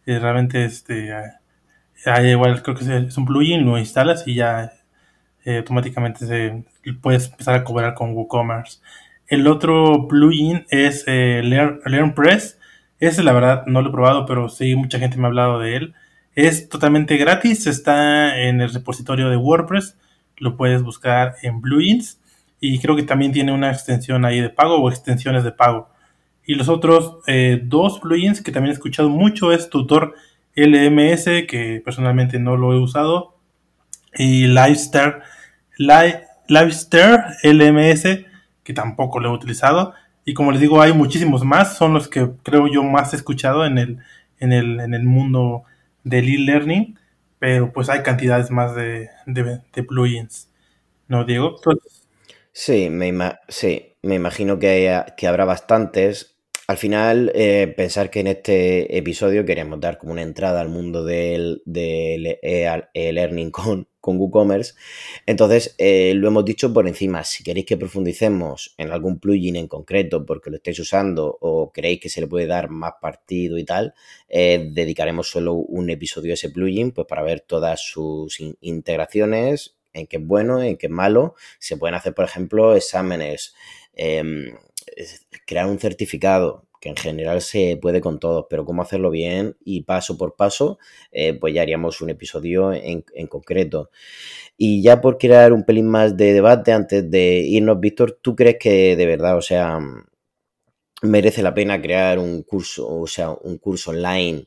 Eh, 0.06 0.20
realmente 0.20 0.66
este, 0.66 1.12
Ahí 2.06 2.30
igual 2.32 2.62
creo 2.62 2.76
que 2.76 2.84
es 2.84 3.18
un 3.18 3.26
plugin, 3.26 3.66
lo 3.66 3.78
instalas 3.78 4.28
y 4.28 4.36
ya 4.36 4.74
eh, 5.44 5.58
automáticamente 5.58 6.26
se, 6.28 6.64
puedes 7.02 7.32
empezar 7.32 7.56
a 7.56 7.64
cobrar 7.64 7.96
con 7.96 8.14
WooCommerce. 8.16 8.80
El 9.28 9.48
otro 9.48 10.08
plugin 10.08 10.66
es 10.70 11.04
eh, 11.08 11.42
Learn, 11.44 11.82
LearnPress. 11.86 12.60
Ese 13.00 13.24
la 13.24 13.34
verdad 13.34 13.66
no 13.66 13.82
lo 13.82 13.90
he 13.90 13.92
probado, 13.92 14.26
pero 14.26 14.50
sí 14.50 14.76
mucha 14.76 15.00
gente 15.00 15.18
me 15.18 15.26
ha 15.26 15.28
hablado 15.28 15.60
de 15.60 15.76
él. 15.76 15.94
Es 16.36 16.70
totalmente 16.70 17.18
gratis, 17.18 17.68
está 17.68 18.40
en 18.42 18.62
el 18.62 18.74
repositorio 18.74 19.30
de 19.30 19.38
WordPress, 19.38 19.98
lo 20.38 20.58
puedes 20.58 20.84
buscar 20.84 21.36
en 21.42 21.62
plugins 21.62 22.20
y 22.60 22.80
creo 22.80 22.96
que 22.96 23.04
también 23.04 23.32
tiene 23.32 23.52
una 23.52 23.72
extensión 23.72 24.26
ahí 24.26 24.42
de 24.42 24.50
pago 24.50 24.78
o 24.78 24.90
extensiones 24.90 25.44
de 25.44 25.52
pago. 25.52 25.90
Y 26.46 26.56
los 26.56 26.70
otros 26.70 27.18
eh, 27.28 27.62
dos 27.64 28.00
plugins 28.00 28.42
que 28.42 28.52
también 28.52 28.72
he 28.72 28.74
escuchado 28.74 29.10
mucho 29.10 29.52
es 29.52 29.70
Tutor 29.70 30.16
LMS, 30.56 31.26
que 31.48 31.82
personalmente 31.84 32.40
no 32.40 32.56
lo 32.56 32.74
he 32.74 32.80
usado, 32.80 33.36
y 34.14 34.48
Livestar, 34.48 35.24
Livestar 35.78 37.36
LMS, 37.44 38.26
que 38.64 38.74
tampoco 38.74 39.20
lo 39.20 39.30
he 39.30 39.34
utilizado. 39.34 39.94
Y 40.26 40.34
como 40.34 40.52
les 40.52 40.60
digo, 40.60 40.82
hay 40.82 40.92
muchísimos 40.92 41.46
más, 41.46 41.78
son 41.78 41.94
los 41.94 42.08
que 42.08 42.32
creo 42.44 42.68
yo 42.68 42.84
más 42.84 43.14
he 43.14 43.16
escuchado 43.16 43.66
en 43.66 43.78
el, 43.78 44.00
en 44.40 44.52
el, 44.52 44.80
en 44.80 44.96
el 44.96 45.04
mundo 45.04 45.64
del 46.04 46.28
e-learning, 46.28 46.98
pero 47.38 47.72
pues 47.72 47.90
hay 47.90 48.02
cantidades 48.02 48.50
más 48.50 48.76
de, 48.76 49.10
de, 49.28 49.84
plugins. 49.84 50.50
¿No, 51.08 51.26
Diego? 51.26 51.58
Sí, 52.52 52.90
me, 52.90 53.14
sí, 53.48 53.94
me 54.02 54.16
imagino 54.16 54.58
que, 54.58 55.04
que 55.16 55.28
habrá 55.28 55.46
bastantes. 55.46 56.36
Al 56.68 56.78
final, 56.78 57.32
eh, 57.36 57.72
pensar 57.78 58.10
que 58.10 58.22
en 58.22 58.28
este 58.28 58.98
episodio 58.98 59.46
queríamos 59.46 59.80
dar 59.80 60.00
como 60.00 60.14
una 60.14 60.24
entrada 60.24 60.62
al 60.62 60.70
mundo 60.70 61.04
del, 61.04 61.62
e-learning 61.68 63.52
con, 63.52 63.88
con 64.06 64.20
WooCommerce. 64.20 64.76
Entonces, 65.26 65.74
eh, 65.80 66.14
lo 66.14 66.28
hemos 66.28 66.46
dicho 66.46 66.72
por 66.72 66.88
encima. 66.88 67.24
Si 67.24 67.44
queréis 67.44 67.66
que 67.66 67.76
profundicemos 67.76 68.76
en 68.78 68.92
algún 68.92 69.20
plugin 69.20 69.56
en 69.56 69.68
concreto 69.68 70.28
porque 70.28 70.52
lo 70.52 70.58
estáis 70.58 70.80
usando 70.80 71.36
o 71.42 71.72
creéis 71.72 72.02
que 72.02 72.10
se 72.10 72.22
le 72.22 72.28
puede 72.28 72.46
dar 72.46 72.70
más 72.70 72.94
partido 73.02 73.58
y 73.58 73.66
tal, 73.66 73.96
eh, 74.30 74.70
dedicaremos 74.72 75.28
solo 75.28 75.54
un 75.56 75.90
episodio 75.90 76.34
a 76.34 76.36
ese 76.36 76.52
plugin 76.52 76.92
pues 76.92 77.08
para 77.08 77.24
ver 77.24 77.40
todas 77.42 77.82
sus 77.82 78.40
integraciones, 78.62 79.76
en 79.92 80.06
qué 80.06 80.18
es 80.18 80.26
bueno, 80.26 80.62
en 80.62 80.78
qué 80.78 80.86
es 80.86 80.92
malo. 80.92 81.34
Se 81.58 81.76
pueden 81.76 81.96
hacer, 81.96 82.14
por 82.14 82.26
ejemplo, 82.26 82.76
exámenes 82.76 83.56
em, 83.94 84.56
crear 85.48 85.66
un 85.66 85.80
certificado, 85.80 86.65
que 86.86 86.90
en 86.90 86.98
general 86.98 87.42
se 87.42 87.80
puede 87.82 88.00
con 88.00 88.20
todos, 88.20 88.46
pero 88.48 88.64
cómo 88.64 88.84
hacerlo 88.84 89.10
bien 89.10 89.58
y 89.66 89.82
paso 89.82 90.20
por 90.20 90.36
paso, 90.36 90.78
eh, 91.12 91.34
pues 91.34 91.52
ya 91.52 91.64
haríamos 91.64 92.00
un 92.02 92.12
episodio 92.12 92.72
en, 92.74 93.02
concreto. 93.28 93.90
Y 94.56 94.84
ya 94.84 95.02
por 95.02 95.18
crear 95.18 95.52
un 95.52 95.66
pelín 95.66 95.88
más 95.88 96.16
de 96.16 96.32
debate 96.32 96.74
antes 96.74 97.10
de 97.10 97.40
irnos, 97.40 97.80
Víctor, 97.80 98.20
¿tú 98.22 98.36
crees 98.36 98.58
que 98.60 98.96
de 98.96 99.06
verdad, 99.08 99.36
o 99.36 99.42
sea, 99.42 99.80
merece 101.02 101.42
la 101.42 101.56
pena 101.56 101.82
crear 101.82 102.20
un 102.20 102.44
curso, 102.44 102.88
o 102.88 103.08
sea, 103.08 103.32
un 103.32 103.58
curso 103.58 103.90
online 103.90 104.46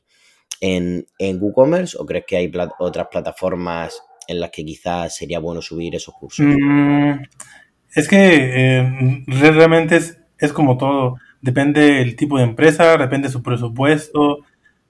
en, 0.61 1.09
en 1.19 1.43
WooCommerce 1.43 1.97
o 1.99 2.07
crees 2.07 2.25
que 2.25 2.37
hay 2.37 2.53
otras 2.79 3.09
plataformas 3.11 4.01
en 4.29 4.39
las 4.39 4.51
que 4.51 4.65
quizás 4.65 5.17
sería 5.17 5.41
bueno 5.41 5.61
subir 5.61 5.97
esos 5.97 6.15
cursos? 6.15 6.47
Mm, 6.47 7.15
es 7.97 8.07
que 8.07 8.79
eh, 8.79 9.25
realmente 9.27 9.97
es, 9.97 10.21
es, 10.39 10.53
como 10.53 10.79
todo. 10.79 11.17
Depende 11.41 12.03
el 12.03 12.17
tipo 12.17 12.39
de 12.39 12.45
empresa, 12.45 12.97
depende 12.97 13.29
su 13.29 13.43
presupuesto, 13.43 14.41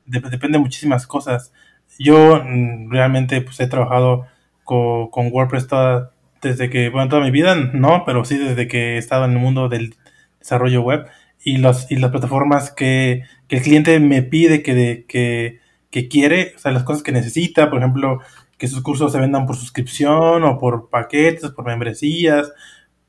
depende 0.07 0.59
muchísimas 0.59 1.07
cosas. 1.07 1.53
Yo 1.99 2.43
mm, 2.45 2.91
realmente 2.91 3.41
pues, 3.41 3.61
he 3.61 3.67
trabajado 3.67 4.27
con, 4.65 5.09
con 5.09 5.29
WordPress 5.33 5.67
toda, 5.67 6.13
desde 6.43 6.71
que, 6.71 6.89
bueno, 6.89 7.09
toda 7.09 7.23
mi 7.23 7.31
vida, 7.31 7.55
no, 7.55 8.05
pero 8.07 8.25
sí 8.25 8.39
desde 8.39 8.69
que 8.69 8.95
he 8.95 8.99
estado 8.99 9.25
en 9.25 9.33
el 9.33 9.39
mundo 9.39 9.69
del 9.69 9.95
desarrollo 10.39 10.83
web 10.83 11.07
y, 11.43 11.59
los, 11.59 11.91
y 11.91 11.97
las 11.97 12.11
plataformas 12.11 12.71
que, 12.71 13.23
que 13.49 13.57
el 13.57 13.63
cliente 13.63 14.01
me 14.01 14.23
pide 14.23 14.63
que, 14.63 15.05
que, 15.09 15.61
que 15.91 16.09
quiere, 16.09 16.53
o 16.57 16.59
sea, 16.59 16.73
las 16.73 16.85
cosas 16.85 17.03
que 17.03 17.13
necesita, 17.13 17.71
por 17.71 17.79
ejemplo, 17.79 18.21
que 18.59 18.69
sus 18.69 18.83
cursos 18.83 19.13
se 19.13 19.21
vendan 19.21 19.47
por 19.47 19.57
suscripción 19.57 20.43
o 20.45 20.59
por 20.59 20.91
paquetes, 20.91 21.51
por 21.51 21.65
membresías, 21.65 22.53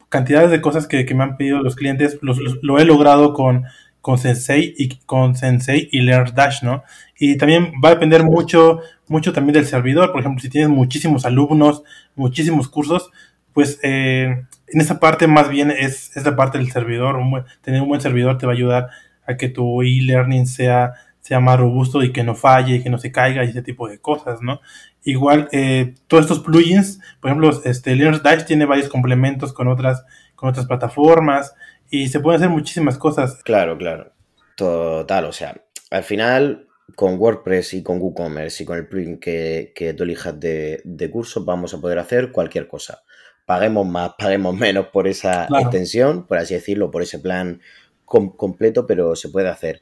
cantidades 0.09 0.51
de 0.51 0.61
cosas 0.61 0.87
que, 0.87 1.05
me 1.15 1.23
han 1.23 1.37
pedido 1.37 1.61
los 1.61 1.75
clientes, 1.75 2.19
lo 2.21 2.79
he 2.79 2.85
logrado 2.85 3.33
con, 3.33 3.65
con 4.01 4.17
Sensei 4.17 4.73
y 4.77 4.89
con 5.05 5.35
Sensei 5.35 5.89
y 5.91 6.01
LearnDash, 6.01 6.63
¿no? 6.63 6.83
Y 7.17 7.37
también 7.37 7.73
va 7.83 7.89
a 7.89 7.93
depender 7.93 8.23
mucho, 8.23 8.79
mucho 9.07 9.33
también 9.33 9.53
del 9.53 9.65
servidor. 9.65 10.11
Por 10.11 10.21
ejemplo, 10.21 10.41
si 10.41 10.49
tienes 10.49 10.69
muchísimos 10.69 11.25
alumnos, 11.25 11.83
muchísimos 12.15 12.69
cursos, 12.69 13.11
pues 13.53 13.79
eh, 13.83 14.45
en 14.67 14.81
esa 14.81 14.99
parte 14.99 15.27
más 15.27 15.49
bien 15.49 15.71
es, 15.71 16.15
es 16.15 16.23
la 16.23 16.35
parte 16.35 16.57
del 16.57 16.71
servidor. 16.71 17.17
tener 17.61 17.81
un 17.81 17.89
buen 17.89 18.01
servidor 18.01 18.37
te 18.37 18.45
va 18.45 18.53
a 18.53 18.55
ayudar 18.55 18.89
a 19.25 19.35
que 19.35 19.49
tu 19.49 19.81
e-learning 19.81 20.47
sea, 20.47 20.93
sea 21.21 21.39
más 21.39 21.59
robusto 21.59 22.03
y 22.03 22.11
que 22.11 22.23
no 22.23 22.35
falle 22.35 22.75
y 22.75 22.83
que 22.83 22.89
no 22.89 22.97
se 22.97 23.11
caiga 23.11 23.43
y 23.43 23.49
ese 23.49 23.61
tipo 23.61 23.87
de 23.87 23.99
cosas, 23.99 24.41
¿no? 24.41 24.61
Igual, 25.03 25.49
eh, 25.51 25.95
todos 26.07 26.23
estos 26.25 26.39
plugins, 26.39 26.99
por 27.19 27.29
ejemplo, 27.29 27.61
este, 27.63 27.95
Linux 27.95 28.23
Dash 28.23 28.45
tiene 28.45 28.65
varios 28.65 28.89
complementos 28.89 29.53
con 29.53 29.67
otras, 29.67 30.03
con 30.35 30.49
otras 30.49 30.65
plataformas 30.65 31.53
y 31.89 32.07
se 32.09 32.19
pueden 32.19 32.41
hacer 32.41 32.49
muchísimas 32.49 32.97
cosas. 32.97 33.41
Claro, 33.43 33.77
claro. 33.77 34.11
Total, 34.55 35.25
o 35.25 35.31
sea, 35.31 35.61
al 35.91 36.03
final 36.03 36.67
con 36.95 37.19
WordPress 37.19 37.75
y 37.75 37.83
con 37.83 38.01
WooCommerce 38.01 38.63
y 38.63 38.65
con 38.65 38.77
el 38.77 38.87
plugin 38.87 39.19
que, 39.19 39.71
que 39.75 39.93
tú 39.93 40.03
elijas 40.03 40.39
de, 40.39 40.81
de 40.83 41.09
curso 41.09 41.45
vamos 41.45 41.73
a 41.73 41.79
poder 41.79 41.99
hacer 41.99 42.31
cualquier 42.31 42.67
cosa. 42.67 43.03
Paguemos 43.45 43.87
más, 43.87 44.11
paguemos 44.19 44.55
menos 44.55 44.87
por 44.87 45.07
esa 45.07 45.47
extensión, 45.59 46.25
por 46.27 46.37
así 46.37 46.53
decirlo, 46.53 46.91
por 46.91 47.01
ese 47.01 47.19
plan 47.19 47.61
completo, 48.05 48.87
pero 48.87 49.15
se 49.15 49.29
puede 49.29 49.49
hacer. 49.49 49.81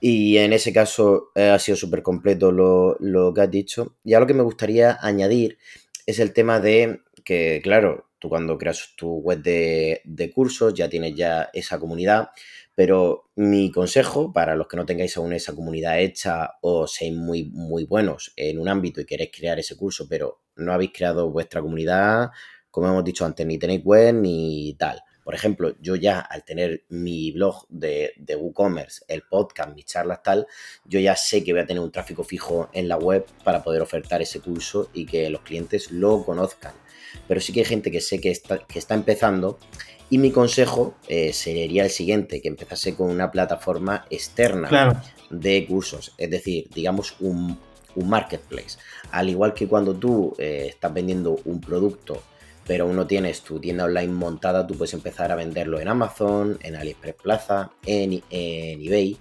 Y 0.00 0.36
en 0.38 0.52
ese 0.52 0.72
caso 0.72 1.30
eh, 1.34 1.48
ha 1.48 1.58
sido 1.58 1.76
súper 1.76 2.02
completo 2.02 2.52
lo, 2.52 3.32
que 3.34 3.40
has 3.40 3.50
dicho. 3.50 3.96
Y 4.04 4.14
lo 4.14 4.26
que 4.26 4.34
me 4.34 4.42
gustaría 4.42 4.98
añadir 5.00 5.58
es 6.06 6.18
el 6.18 6.32
tema 6.32 6.60
de 6.60 7.00
que, 7.24 7.60
claro, 7.62 8.10
tú 8.18 8.28
cuando 8.28 8.58
creas 8.58 8.94
tu 8.96 9.16
web 9.18 9.42
de, 9.42 10.32
cursos 10.34 10.74
ya 10.74 10.88
tienes 10.88 11.14
ya 11.14 11.50
esa 11.52 11.78
comunidad, 11.78 12.30
pero 12.74 13.30
mi 13.36 13.70
consejo 13.70 14.32
para 14.32 14.56
los 14.56 14.66
que 14.66 14.76
no 14.76 14.86
tengáis 14.86 15.16
aún 15.16 15.32
esa 15.32 15.54
comunidad 15.54 16.00
hecha 16.00 16.52
o 16.60 16.86
seáis 16.86 17.14
muy, 17.14 17.44
muy 17.52 17.84
buenos 17.84 18.32
en 18.36 18.58
un 18.58 18.68
ámbito 18.68 19.00
y 19.00 19.06
queréis 19.06 19.30
crear 19.34 19.58
ese 19.58 19.76
curso, 19.76 20.06
pero 20.08 20.42
no 20.56 20.72
habéis 20.72 20.92
creado 20.92 21.30
vuestra 21.30 21.62
comunidad, 21.62 22.30
como 22.70 22.88
hemos 22.88 23.04
dicho 23.04 23.24
antes, 23.24 23.46
ni 23.46 23.58
tenéis 23.58 23.84
web 23.84 24.14
ni 24.14 24.74
tal. 24.74 25.00
Por 25.24 25.34
ejemplo, 25.34 25.74
yo 25.80 25.96
ya 25.96 26.20
al 26.20 26.44
tener 26.44 26.84
mi 26.90 27.32
blog 27.32 27.66
de, 27.68 28.12
de 28.18 28.36
WooCommerce, 28.36 29.04
el 29.08 29.22
podcast, 29.22 29.74
mis 29.74 29.86
charlas 29.86 30.22
tal, 30.22 30.46
yo 30.84 31.00
ya 31.00 31.16
sé 31.16 31.42
que 31.42 31.52
voy 31.52 31.62
a 31.62 31.66
tener 31.66 31.82
un 31.82 31.90
tráfico 31.90 32.22
fijo 32.22 32.68
en 32.72 32.88
la 32.88 32.96
web 32.96 33.26
para 33.42 33.64
poder 33.64 33.82
ofertar 33.82 34.22
ese 34.22 34.40
curso 34.40 34.90
y 34.92 35.06
que 35.06 35.30
los 35.30 35.40
clientes 35.40 35.90
lo 35.90 36.24
conozcan. 36.24 36.72
Pero 37.26 37.40
sí 37.40 37.52
que 37.52 37.60
hay 37.60 37.66
gente 37.66 37.90
que 37.90 38.00
sé 38.00 38.20
que 38.20 38.30
está, 38.30 38.58
que 38.58 38.78
está 38.78 38.94
empezando 38.94 39.58
y 40.10 40.18
mi 40.18 40.30
consejo 40.30 40.94
eh, 41.08 41.32
sería 41.32 41.84
el 41.84 41.90
siguiente, 41.90 42.40
que 42.40 42.48
empezase 42.48 42.94
con 42.94 43.10
una 43.10 43.30
plataforma 43.30 44.04
externa 44.10 45.02
de 45.30 45.66
cursos, 45.66 46.12
es 46.18 46.30
decir, 46.30 46.68
digamos 46.74 47.16
un, 47.20 47.58
marketplace. 47.96 48.76
Al 49.12 49.30
igual 49.30 49.54
que 49.54 49.68
cuando 49.68 49.94
tú 49.94 50.34
eh, 50.38 50.66
estás 50.68 50.92
vendiendo 50.92 51.38
un 51.44 51.60
producto 51.60 52.22
pero 52.66 52.86
uno 52.86 53.06
tienes 53.06 53.42
tu 53.42 53.60
tienda 53.60 53.84
online 53.84 54.12
montada, 54.12 54.66
tú 54.66 54.74
puedes 54.74 54.94
empezar 54.94 55.30
a 55.30 55.36
venderlo 55.36 55.80
en 55.80 55.88
Amazon, 55.88 56.58
en 56.62 56.76
AliExpress 56.76 57.14
Plaza, 57.14 57.70
en, 57.84 58.22
eBay. 58.30 59.18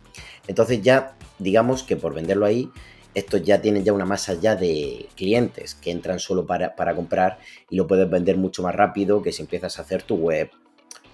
Entonces 0.47 0.81
ya, 0.81 1.17
digamos 1.39 1.83
que 1.83 1.97
por 1.97 2.13
venderlo 2.13 2.45
ahí, 2.45 2.69
estos 3.13 3.43
ya 3.43 3.61
tienen 3.61 3.83
ya 3.83 3.93
una 3.93 4.05
masa 4.05 4.33
ya 4.33 4.55
de 4.55 5.07
clientes 5.15 5.75
que 5.75 5.91
entran 5.91 6.19
solo 6.19 6.47
para, 6.47 6.95
comprar 6.95 7.37
y 7.69 7.75
lo 7.75 7.85
puedes 7.85 8.09
vender 8.09 8.37
mucho 8.37 8.63
más 8.63 8.73
rápido 8.73 9.21
que 9.21 9.31
si 9.31 9.43
empiezas 9.43 9.77
a 9.77 9.83
hacer 9.83 10.03
tu 10.03 10.15
web, 10.15 10.49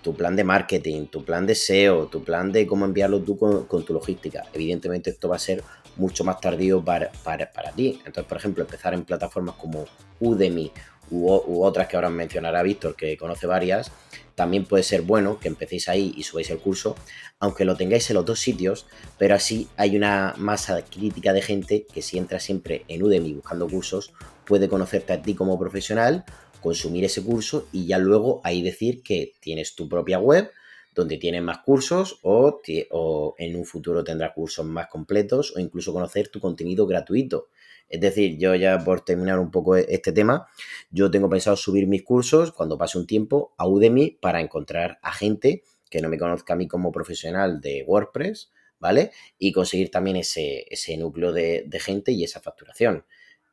tu 0.02 0.16
plan 0.16 0.36
de 0.36 0.46
marketing, 0.46 1.08
tu 1.08 1.26
plan 1.26 1.46
de 1.46 1.56
SEO, 1.56 2.08
tu 2.08 2.24
plan 2.24 2.54
de 2.54 2.66
cómo 2.66 2.86
enviarlo 2.86 3.22
tú 3.22 3.38
con, 3.38 3.86
tu 3.86 3.94
logística. 3.94 4.46
Evidentemente 4.54 5.10
esto 5.10 5.28
va 5.28 5.36
a 5.36 5.40
ser 5.40 5.62
mucho 5.98 6.24
más 6.24 6.40
tardío 6.40 6.82
para, 6.86 7.12
para, 7.24 7.52
para 7.52 7.72
ti. 7.72 8.00
Entonces, 8.06 8.24
por 8.24 8.38
ejemplo, 8.38 8.64
empezar 8.64 8.94
en 8.94 9.04
plataformas 9.04 9.56
como 9.56 9.86
Udemy 10.22 10.72
u, 11.12 11.64
otras 11.64 11.88
que 11.88 11.96
ahora 11.96 12.10
mencionará 12.10 12.64
Víctor, 12.64 12.96
que 12.96 13.18
conoce 13.18 13.48
varias, 13.48 13.92
también 14.36 14.66
puede 14.66 14.84
ser 14.84 15.02
bueno 15.02 15.40
que 15.40 15.50
empecéis 15.50 15.90
ahí 15.90 16.14
y 16.16 16.24
subáis 16.24 16.50
el 16.50 16.60
curso, 16.60 16.96
aunque 17.40 17.66
lo 17.66 17.76
tengáis 17.76 18.10
en 18.10 18.16
los 18.16 18.26
dos 18.26 18.40
sitios, 18.40 18.86
pero 19.18 19.36
así 19.36 19.68
hay 19.76 19.98
una 19.98 20.34
masa 20.38 20.84
crítica 20.84 21.34
de 21.34 21.42
gente 21.42 21.86
que 21.94 22.02
si 22.02 22.18
entra 22.18 22.40
siempre 22.40 22.86
en 22.88 23.04
Udemy 23.04 23.34
buscando 23.34 23.68
cursos, 23.68 24.14
puede 24.46 24.70
conocerte 24.70 25.14
a 25.14 25.22
ti 25.22 25.36
como 25.36 25.60
profesional, 25.60 26.24
consumir 26.62 27.04
ese 27.06 27.24
curso 27.24 27.68
y 27.72 27.86
ya 27.88 27.98
luego 27.98 28.42
ahí 28.44 28.62
decir 28.62 29.04
que 29.04 29.34
tienes 29.40 29.76
tu 29.76 29.90
propia 29.90 30.20
web 30.20 30.52
donde 30.96 31.18
tienes 31.18 31.42
más 31.42 31.60
cursos 31.60 32.20
o, 32.24 32.62
o 32.92 33.36
en 33.38 33.56
un 33.56 33.66
futuro 33.66 34.04
tendrás 34.04 34.34
cursos 34.34 34.66
más 34.66 34.88
completos 34.88 35.54
o 35.56 35.60
incluso 35.60 35.94
conocer 35.94 36.30
tu 36.30 36.40
contenido 36.40 36.86
gratuito 36.88 37.48
Es 37.90 38.00
decir, 38.00 38.38
yo 38.38 38.56
ya 38.56 38.78
por 38.80 39.02
terminar 39.02 39.40
un 39.40 39.52
poco 39.52 39.76
este 39.76 40.12
tema, 40.12 40.48
yo 40.92 41.10
tengo 41.10 41.30
pensado 41.30 41.58
subir 41.58 41.88
mis 41.88 42.04
cursos 42.04 42.52
cuando 42.52 42.78
pase 42.78 42.98
un 42.98 43.08
tiempo 43.08 43.54
a 43.58 43.68
Udemy 43.68 44.12
para 44.22 44.40
encontrar 44.42 45.00
a 45.02 45.12
gente 45.12 45.64
que 45.90 46.02
no 46.02 46.10
me 46.10 46.20
conozca 46.20 46.54
a 46.54 46.56
mí 46.56 46.68
como 46.68 46.92
profesional 46.92 47.60
de 47.62 47.84
WordPress, 47.88 48.52
¿vale? 48.80 49.12
Y 49.40 49.52
conseguir 49.52 49.90
también 49.90 50.18
ese, 50.18 50.66
ese 50.70 50.98
núcleo 50.98 51.32
de, 51.32 51.64
de 51.68 51.80
gente 51.80 52.12
y 52.12 52.24
esa 52.24 52.40
facturación. 52.40 53.06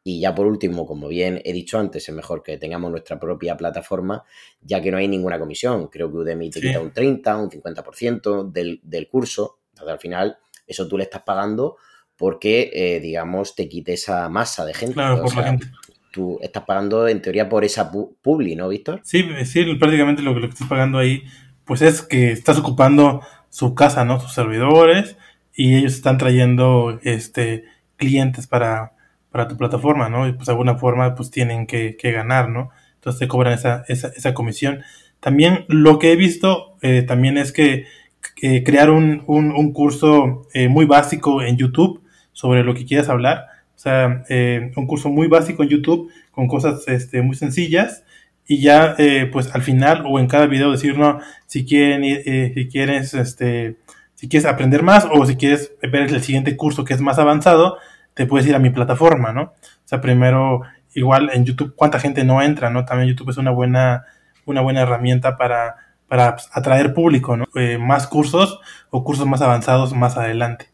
Y 0.04 0.20
ya 0.20 0.34
por 0.34 0.46
último, 0.46 0.86
como 0.86 1.08
bien 1.08 1.40
he 1.44 1.52
dicho 1.52 1.78
antes, 1.78 2.08
es 2.08 2.14
mejor 2.14 2.42
que 2.42 2.58
tengamos 2.58 2.92
nuestra 2.92 3.18
propia 3.18 3.56
plataforma, 3.56 4.22
ya 4.60 4.80
que 4.80 4.92
no 4.92 4.98
hay 4.98 5.08
ninguna 5.08 5.36
comisión. 5.38 5.88
Creo 5.88 6.12
que 6.12 6.18
Udemy 6.18 6.50
te 6.50 6.60
quita 6.60 6.78
un 6.78 6.92
30, 6.92 7.36
un 7.38 7.50
50% 7.50 8.52
del, 8.52 8.80
del 8.84 9.08
curso. 9.08 9.58
Entonces, 9.70 9.92
al 9.92 9.98
final, 9.98 10.38
eso 10.66 10.86
tú 10.86 10.96
le 10.96 11.04
estás 11.04 11.22
pagando 11.22 11.78
porque, 12.16 12.70
eh, 12.72 13.00
digamos, 13.00 13.54
te 13.54 13.68
quite 13.68 13.92
esa 13.94 14.28
masa 14.28 14.64
de 14.64 14.74
gente. 14.74 14.94
Claro, 14.94 15.22
por 15.22 15.36
la 15.36 15.42
gente. 15.44 15.66
Tú 16.10 16.38
estás 16.40 16.64
pagando, 16.64 17.06
en 17.08 17.20
teoría, 17.20 17.48
por 17.48 17.64
esa 17.64 17.90
publi, 17.90 18.56
¿no, 18.56 18.68
Víctor? 18.68 19.00
Sí, 19.04 19.22
sí, 19.44 19.64
prácticamente 19.74 20.22
lo 20.22 20.32
que, 20.34 20.40
lo 20.40 20.48
que 20.48 20.54
estás 20.54 20.68
pagando 20.68 20.98
ahí, 20.98 21.24
pues 21.64 21.82
es 21.82 22.00
que 22.00 22.32
estás 22.32 22.58
ocupando 22.58 23.20
su 23.50 23.74
casa, 23.74 24.04
¿no? 24.04 24.18
Sus 24.18 24.32
servidores 24.32 25.16
y 25.54 25.76
ellos 25.76 25.94
están 25.94 26.16
trayendo 26.16 26.98
este 27.02 27.64
clientes 27.96 28.46
para 28.46 28.92
para 29.36 29.48
tu 29.48 29.58
plataforma, 29.58 30.08
¿no? 30.08 30.26
Y 30.26 30.32
pues 30.32 30.46
de 30.46 30.52
alguna 30.52 30.76
forma 30.76 31.14
pues 31.14 31.30
tienen 31.30 31.66
que, 31.66 31.94
ganar, 32.02 32.48
¿no? 32.48 32.70
Entonces 32.94 33.20
te 33.20 33.28
cobran 33.28 33.52
esa, 33.52 33.84
esa, 33.86 34.08
esa 34.08 34.32
comisión. 34.32 34.80
También 35.20 35.66
lo 35.68 35.98
que 35.98 36.12
he 36.12 36.16
visto 36.16 36.78
eh, 36.80 37.02
también 37.02 37.36
es 37.36 37.52
que 37.52 37.84
crear 38.64 38.88
un, 38.88 39.22
un, 39.26 39.72
curso 39.74 40.46
eh, 40.54 40.68
muy 40.68 40.86
básico 40.86 41.42
en 41.42 41.58
YouTube 41.58 42.02
sobre 42.36 42.62
lo 42.62 42.74
que 42.74 42.84
quieras 42.84 43.08
hablar. 43.08 43.46
O 43.74 43.78
sea, 43.78 44.24
eh, 44.28 44.72
un 44.76 44.86
curso 44.86 45.08
muy 45.08 45.26
básico 45.26 45.62
en 45.62 45.70
YouTube 45.70 46.12
con 46.30 46.48
cosas 46.48 46.86
este, 46.86 47.22
muy 47.22 47.34
sencillas 47.34 48.04
y 48.46 48.60
ya 48.60 48.94
pues 49.32 49.52
al 49.54 49.62
final 49.62 50.04
o 50.06 50.20
en 50.20 50.28
cada 50.28 50.46
video 50.46 50.70
decir, 50.70 50.96
no, 50.98 51.18
si 51.46 51.64
quieren, 51.64 52.04
si 52.54 52.68
quieres, 52.68 53.12
este, 53.14 53.76
si 54.14 54.28
quieres 54.28 54.46
aprender 54.46 54.82
más 54.82 55.06
o 55.10 55.26
si 55.26 55.36
quieres 55.36 55.72
ver 55.82 56.02
el 56.02 56.22
siguiente 56.22 56.56
curso 56.56 56.84
que 56.84 56.94
es 56.94 57.00
más 57.00 57.18
avanzado, 57.18 57.78
te 58.14 58.26
puedes 58.26 58.46
ir 58.46 58.54
a 58.54 58.58
mi 58.58 58.70
plataforma, 58.70 59.32
¿no? 59.32 59.42
O 59.42 59.88
sea, 59.88 60.00
primero, 60.00 60.62
igual 60.94 61.30
en 61.32 61.44
YouTube, 61.44 61.74
¿cuánta 61.76 62.00
gente 62.00 62.24
no 62.24 62.40
entra, 62.40 62.70
no? 62.70 62.84
También 62.84 63.10
YouTube 63.10 63.30
es 63.30 63.36
una 63.36 63.50
buena, 63.50 64.04
una 64.46 64.62
buena 64.62 64.80
herramienta 64.80 65.36
para, 65.36 65.76
para 66.08 66.36
pues, 66.36 66.48
atraer 66.52 66.94
público, 66.94 67.36
¿no? 67.36 67.44
Eh, 67.54 67.78
más 67.78 68.06
cursos 68.06 68.58
o 68.90 69.04
cursos 69.04 69.26
más 69.26 69.42
avanzados 69.42 69.92
más 69.92 70.16
adelante, 70.16 70.70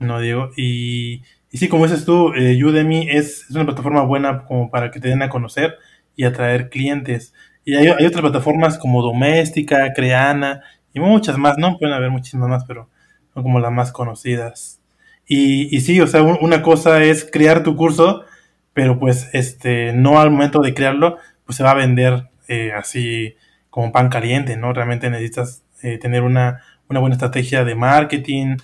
¿no, 0.00 0.20
Diego? 0.20 0.50
Y, 0.56 1.22
y 1.50 1.58
sí, 1.58 1.68
como 1.68 1.86
dices 1.86 2.04
tú, 2.04 2.32
eh, 2.34 2.62
Udemy 2.62 3.08
es, 3.08 3.44
es, 3.48 3.50
una 3.50 3.66
plataforma 3.66 4.02
buena 4.02 4.44
como 4.44 4.70
para 4.70 4.90
que 4.90 4.98
te 4.98 5.08
den 5.08 5.22
a 5.22 5.28
conocer 5.28 5.76
y 6.16 6.24
atraer 6.24 6.68
clientes. 6.68 7.32
Y 7.64 7.76
hay, 7.76 7.86
hay 7.88 8.06
otras 8.06 8.22
plataformas 8.22 8.78
como 8.78 9.02
Doméstica, 9.02 9.92
Creana 9.94 10.62
y 10.92 11.00
muchas 11.00 11.38
más, 11.38 11.56
¿no? 11.58 11.78
Pueden 11.78 11.94
haber 11.94 12.10
muchísimas 12.10 12.48
más, 12.48 12.64
pero 12.64 12.88
son 13.32 13.42
como 13.44 13.60
las 13.60 13.70
más 13.70 13.92
conocidas. 13.92 14.80
Y, 15.26 15.74
y 15.74 15.80
sí, 15.80 16.00
o 16.00 16.08
sea, 16.08 16.22
una 16.22 16.62
cosa 16.62 17.04
es 17.04 17.28
crear 17.30 17.62
tu 17.62 17.76
curso, 17.76 18.24
pero 18.72 18.98
pues 18.98 19.30
este, 19.32 19.92
no 19.92 20.20
al 20.20 20.30
momento 20.30 20.60
de 20.60 20.74
crearlo, 20.74 21.18
pues 21.44 21.56
se 21.56 21.62
va 21.62 21.72
a 21.72 21.74
vender 21.74 22.28
eh, 22.48 22.72
así 22.72 23.36
como 23.70 23.92
pan 23.92 24.08
caliente, 24.08 24.56
¿no? 24.56 24.72
Realmente 24.72 25.10
necesitas 25.10 25.62
eh, 25.82 25.98
tener 25.98 26.22
una, 26.22 26.62
una, 26.88 27.00
buena 27.00 27.14
estrategia 27.14 27.64
de 27.64 27.74
marketing, 27.76 28.56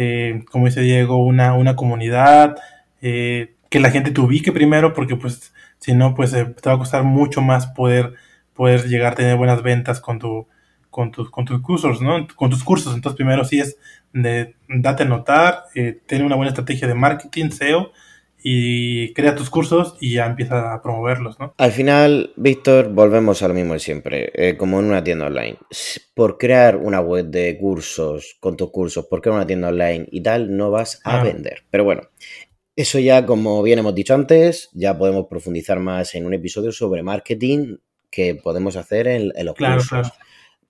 eh, 0.00 0.44
como 0.50 0.66
dice 0.66 0.80
Diego, 0.80 1.16
una, 1.18 1.54
una 1.54 1.76
comunidad, 1.76 2.56
que 3.00 3.80
la 3.80 3.90
gente 3.90 4.10
te 4.10 4.20
ubique 4.20 4.52
primero, 4.52 4.94
porque 4.94 5.16
pues 5.16 5.52
si 5.78 5.94
no, 5.94 6.14
pues 6.14 6.32
te 6.32 6.44
va 6.44 6.72
a 6.74 6.78
costar 6.78 7.04
mucho 7.04 7.40
más 7.40 7.66
poder, 7.68 8.14
poder 8.54 8.86
llegar 8.88 9.12
a 9.12 9.16
tener 9.16 9.36
buenas 9.36 9.62
ventas 9.62 10.00
con 10.00 10.18
tu, 10.18 10.46
con 10.90 11.10
tus, 11.10 11.30
con 11.30 11.44
tus 11.44 11.60
cursos, 11.60 12.00
¿no? 12.00 12.26
Con 12.34 12.50
tus 12.50 12.64
cursos. 12.64 12.94
Entonces, 12.94 13.16
primero 13.16 13.44
sí 13.44 13.60
es 13.60 13.78
de 14.12 14.56
date 14.68 15.04
a 15.04 15.06
notar, 15.06 15.64
eh, 15.74 16.00
tener 16.06 16.24
una 16.24 16.36
buena 16.36 16.50
estrategia 16.50 16.88
de 16.88 16.94
marketing, 16.94 17.50
SEO, 17.50 17.92
y 18.42 19.12
crea 19.14 19.34
tus 19.34 19.50
cursos 19.50 19.96
y 20.00 20.14
ya 20.14 20.26
empieza 20.26 20.72
a 20.72 20.82
promoverlos, 20.82 21.38
¿no? 21.38 21.54
Al 21.56 21.72
final, 21.72 22.32
Víctor, 22.36 22.90
volvemos 22.90 23.42
a 23.42 23.48
lo 23.48 23.54
mismo 23.54 23.72
de 23.72 23.80
siempre, 23.80 24.30
eh, 24.34 24.56
como 24.56 24.78
en 24.80 24.86
una 24.86 25.02
tienda 25.02 25.26
online. 25.26 25.58
Por 26.14 26.38
crear 26.38 26.76
una 26.76 27.00
web 27.00 27.26
de 27.26 27.58
cursos 27.58 28.36
con 28.40 28.56
tus 28.56 28.70
cursos, 28.70 29.06
por 29.06 29.20
crear 29.20 29.36
una 29.36 29.46
tienda 29.46 29.68
online 29.68 30.06
y 30.10 30.22
tal, 30.22 30.56
no 30.56 30.70
vas 30.70 31.00
a 31.04 31.20
ah. 31.20 31.24
vender. 31.24 31.64
Pero 31.70 31.84
bueno, 31.84 32.02
eso 32.76 32.98
ya, 32.98 33.26
como 33.26 33.62
bien 33.62 33.80
hemos 33.80 33.94
dicho 33.94 34.14
antes, 34.14 34.70
ya 34.72 34.96
podemos 34.96 35.26
profundizar 35.28 35.80
más 35.80 36.14
en 36.14 36.26
un 36.26 36.34
episodio 36.34 36.72
sobre 36.72 37.02
marketing 37.02 37.76
que 38.10 38.36
podemos 38.36 38.76
hacer 38.76 39.08
en, 39.08 39.32
los 39.44 39.54
cursos. 39.54 39.88
Claro 39.88 40.08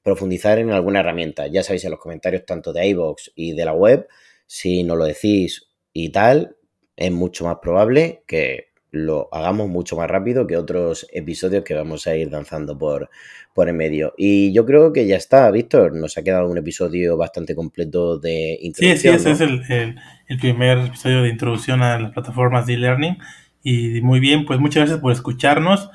profundizar 0.09 0.59
en 0.59 0.71
alguna 0.71 1.01
herramienta. 1.01 1.49
Ya 1.49 1.63
sabéis 1.63 1.85
en 1.85 1.91
los 1.91 2.01
comentarios 2.01 2.47
tanto 2.47 2.73
de 2.73 2.87
iVoox 2.89 3.31
y 3.35 3.53
de 3.53 3.65
la 3.67 3.75
web, 3.75 4.09
si 4.47 4.83
nos 4.83 4.97
lo 4.97 5.05
decís 5.05 5.69
y 5.93 6.11
tal, 6.11 6.57
es 6.99 7.13
mucho 7.13 7.45
más 7.45 7.59
probable 7.63 8.23
que 8.27 8.69
lo 8.91 9.29
hagamos 9.33 9.69
mucho 9.69 9.97
más 9.97 10.09
rápido 10.09 10.47
que 10.47 10.57
otros 10.57 11.07
episodios 11.13 11.63
que 11.63 11.75
vamos 11.75 12.07
a 12.07 12.17
ir 12.17 12.31
danzando 12.31 12.77
por, 12.79 13.11
por 13.55 13.69
en 13.69 13.77
medio. 13.77 14.15
Y 14.17 14.53
yo 14.53 14.65
creo 14.65 14.93
que 14.93 15.07
ya 15.07 15.17
está, 15.17 15.51
Víctor. 15.51 15.95
Nos 15.95 16.17
ha 16.17 16.25
quedado 16.25 16.49
un 16.49 16.59
episodio 16.59 17.17
bastante 17.17 17.55
completo 17.55 18.19
de 18.19 18.59
introducción. 18.61 19.19
Sí, 19.19 19.25
sí, 19.25 19.31
ese 19.31 19.31
es 19.33 19.41
el, 19.41 19.97
el, 20.27 20.39
primer 20.39 20.79
episodio 20.79 21.23
de 21.23 21.29
introducción 21.29 21.83
a 21.83 21.99
las 21.99 22.13
plataformas 22.13 22.67
de 22.67 22.75
e-learning. 22.75 23.19
Y 23.63 24.01
muy 24.01 24.21
bien, 24.21 24.47
pues 24.47 24.59
muchas 24.59 24.83
gracias 24.83 25.01
por 25.01 25.13
escucharnos. 25.13 25.91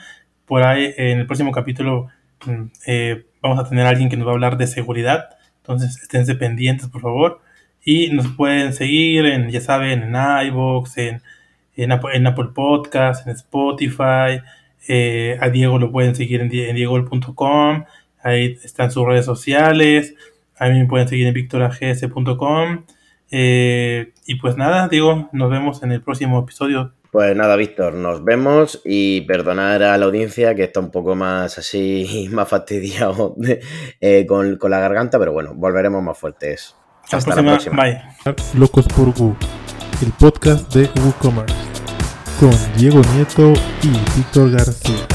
Por 0.46 0.64
ahí 0.64 0.94
en 0.96 1.20
el 1.20 1.26
próximo 1.26 1.52
capítulo 1.52 2.10
mm, 2.46 2.64
eh, 2.86 3.26
vamos 3.42 3.60
a 3.60 3.68
tener 3.68 3.88
a 3.88 3.90
alguien 3.90 4.10
que 4.10 4.18
nos 4.18 4.28
va 4.28 4.32
a 4.32 4.36
hablar 4.36 4.58
de 4.58 4.68
seguridad. 4.68 5.30
Entonces, 5.58 6.00
esténse 6.02 6.36
pendientes, 6.36 6.88
por 6.88 7.02
favor. 7.02 7.42
Y 7.86 8.10
nos 8.10 8.28
pueden 8.30 8.74
seguir 8.74 9.26
en, 9.26 9.50
ya 9.50 9.62
saben, 9.62 10.04
en 10.04 10.16
iVoox, 10.48 10.98
en, 10.98 11.22
en, 11.76 11.92
Apple, 11.92 12.50
Podcast, 12.54 13.28
en 13.28 13.34
Spotify. 13.34 14.42
Eh, 14.88 15.38
a 15.42 15.50
Diego 15.50 15.80
lo 15.80 15.92
pueden 15.92 16.16
seguir 16.16 16.42
en, 16.42 16.54
en 16.54 16.76
diego.com. 16.76 17.86
Ahí 18.22 18.58
están 18.64 18.92
sus 18.92 19.06
redes 19.06 19.26
sociales. 19.26 20.16
A 20.58 20.70
mí 20.70 20.80
me 20.80 20.86
pueden 20.86 21.08
seguir 21.08 21.28
en 21.28 21.34
victorags.com. 21.34 22.86
Eh, 23.32 24.14
y 24.26 24.36
pues 24.36 24.58
nada, 24.58 24.88
Diego, 24.88 25.30
nos 25.34 25.50
vemos 25.50 25.84
en 25.84 25.92
el 25.92 26.02
próximo 26.02 26.40
episodio 26.40 26.94
pues 27.14 27.36
nada, 27.36 27.56
Víctor, 27.56 27.94
nos 27.94 28.24
vemos 28.24 28.82
y 28.84 29.22
perdonar 29.22 29.84
a 29.84 29.96
la 30.00 30.06
audiencia 30.06 30.56
que 30.56 30.64
está 30.64 30.80
un 30.80 30.90
poco 30.90 31.14
más 31.14 31.60
así, 31.60 32.28
más 32.32 32.50
fastidiado 32.50 33.36
eh, 34.02 34.26
con, 34.26 34.58
la 34.60 34.80
garganta, 34.80 35.20
pero 35.20 35.32
bueno, 35.32 35.54
volveremos 35.54 36.02
más 36.02 36.18
fuertes. 36.18 36.76
Hasta, 37.12 37.36
la 37.36 37.44
próxima. 37.44 37.84
Bye. 37.84 38.02
Locos 38.56 38.88
por 38.88 39.10
Wu, 39.10 39.36
el 40.02 40.12
podcast 40.14 40.74
de 40.74 40.90
WooCommerce, 41.02 41.56
con 42.40 42.52
Diego 42.78 43.02
Nieto 43.14 43.54
y 43.84 43.90
Víctor 44.18 44.52
García. 44.52 45.08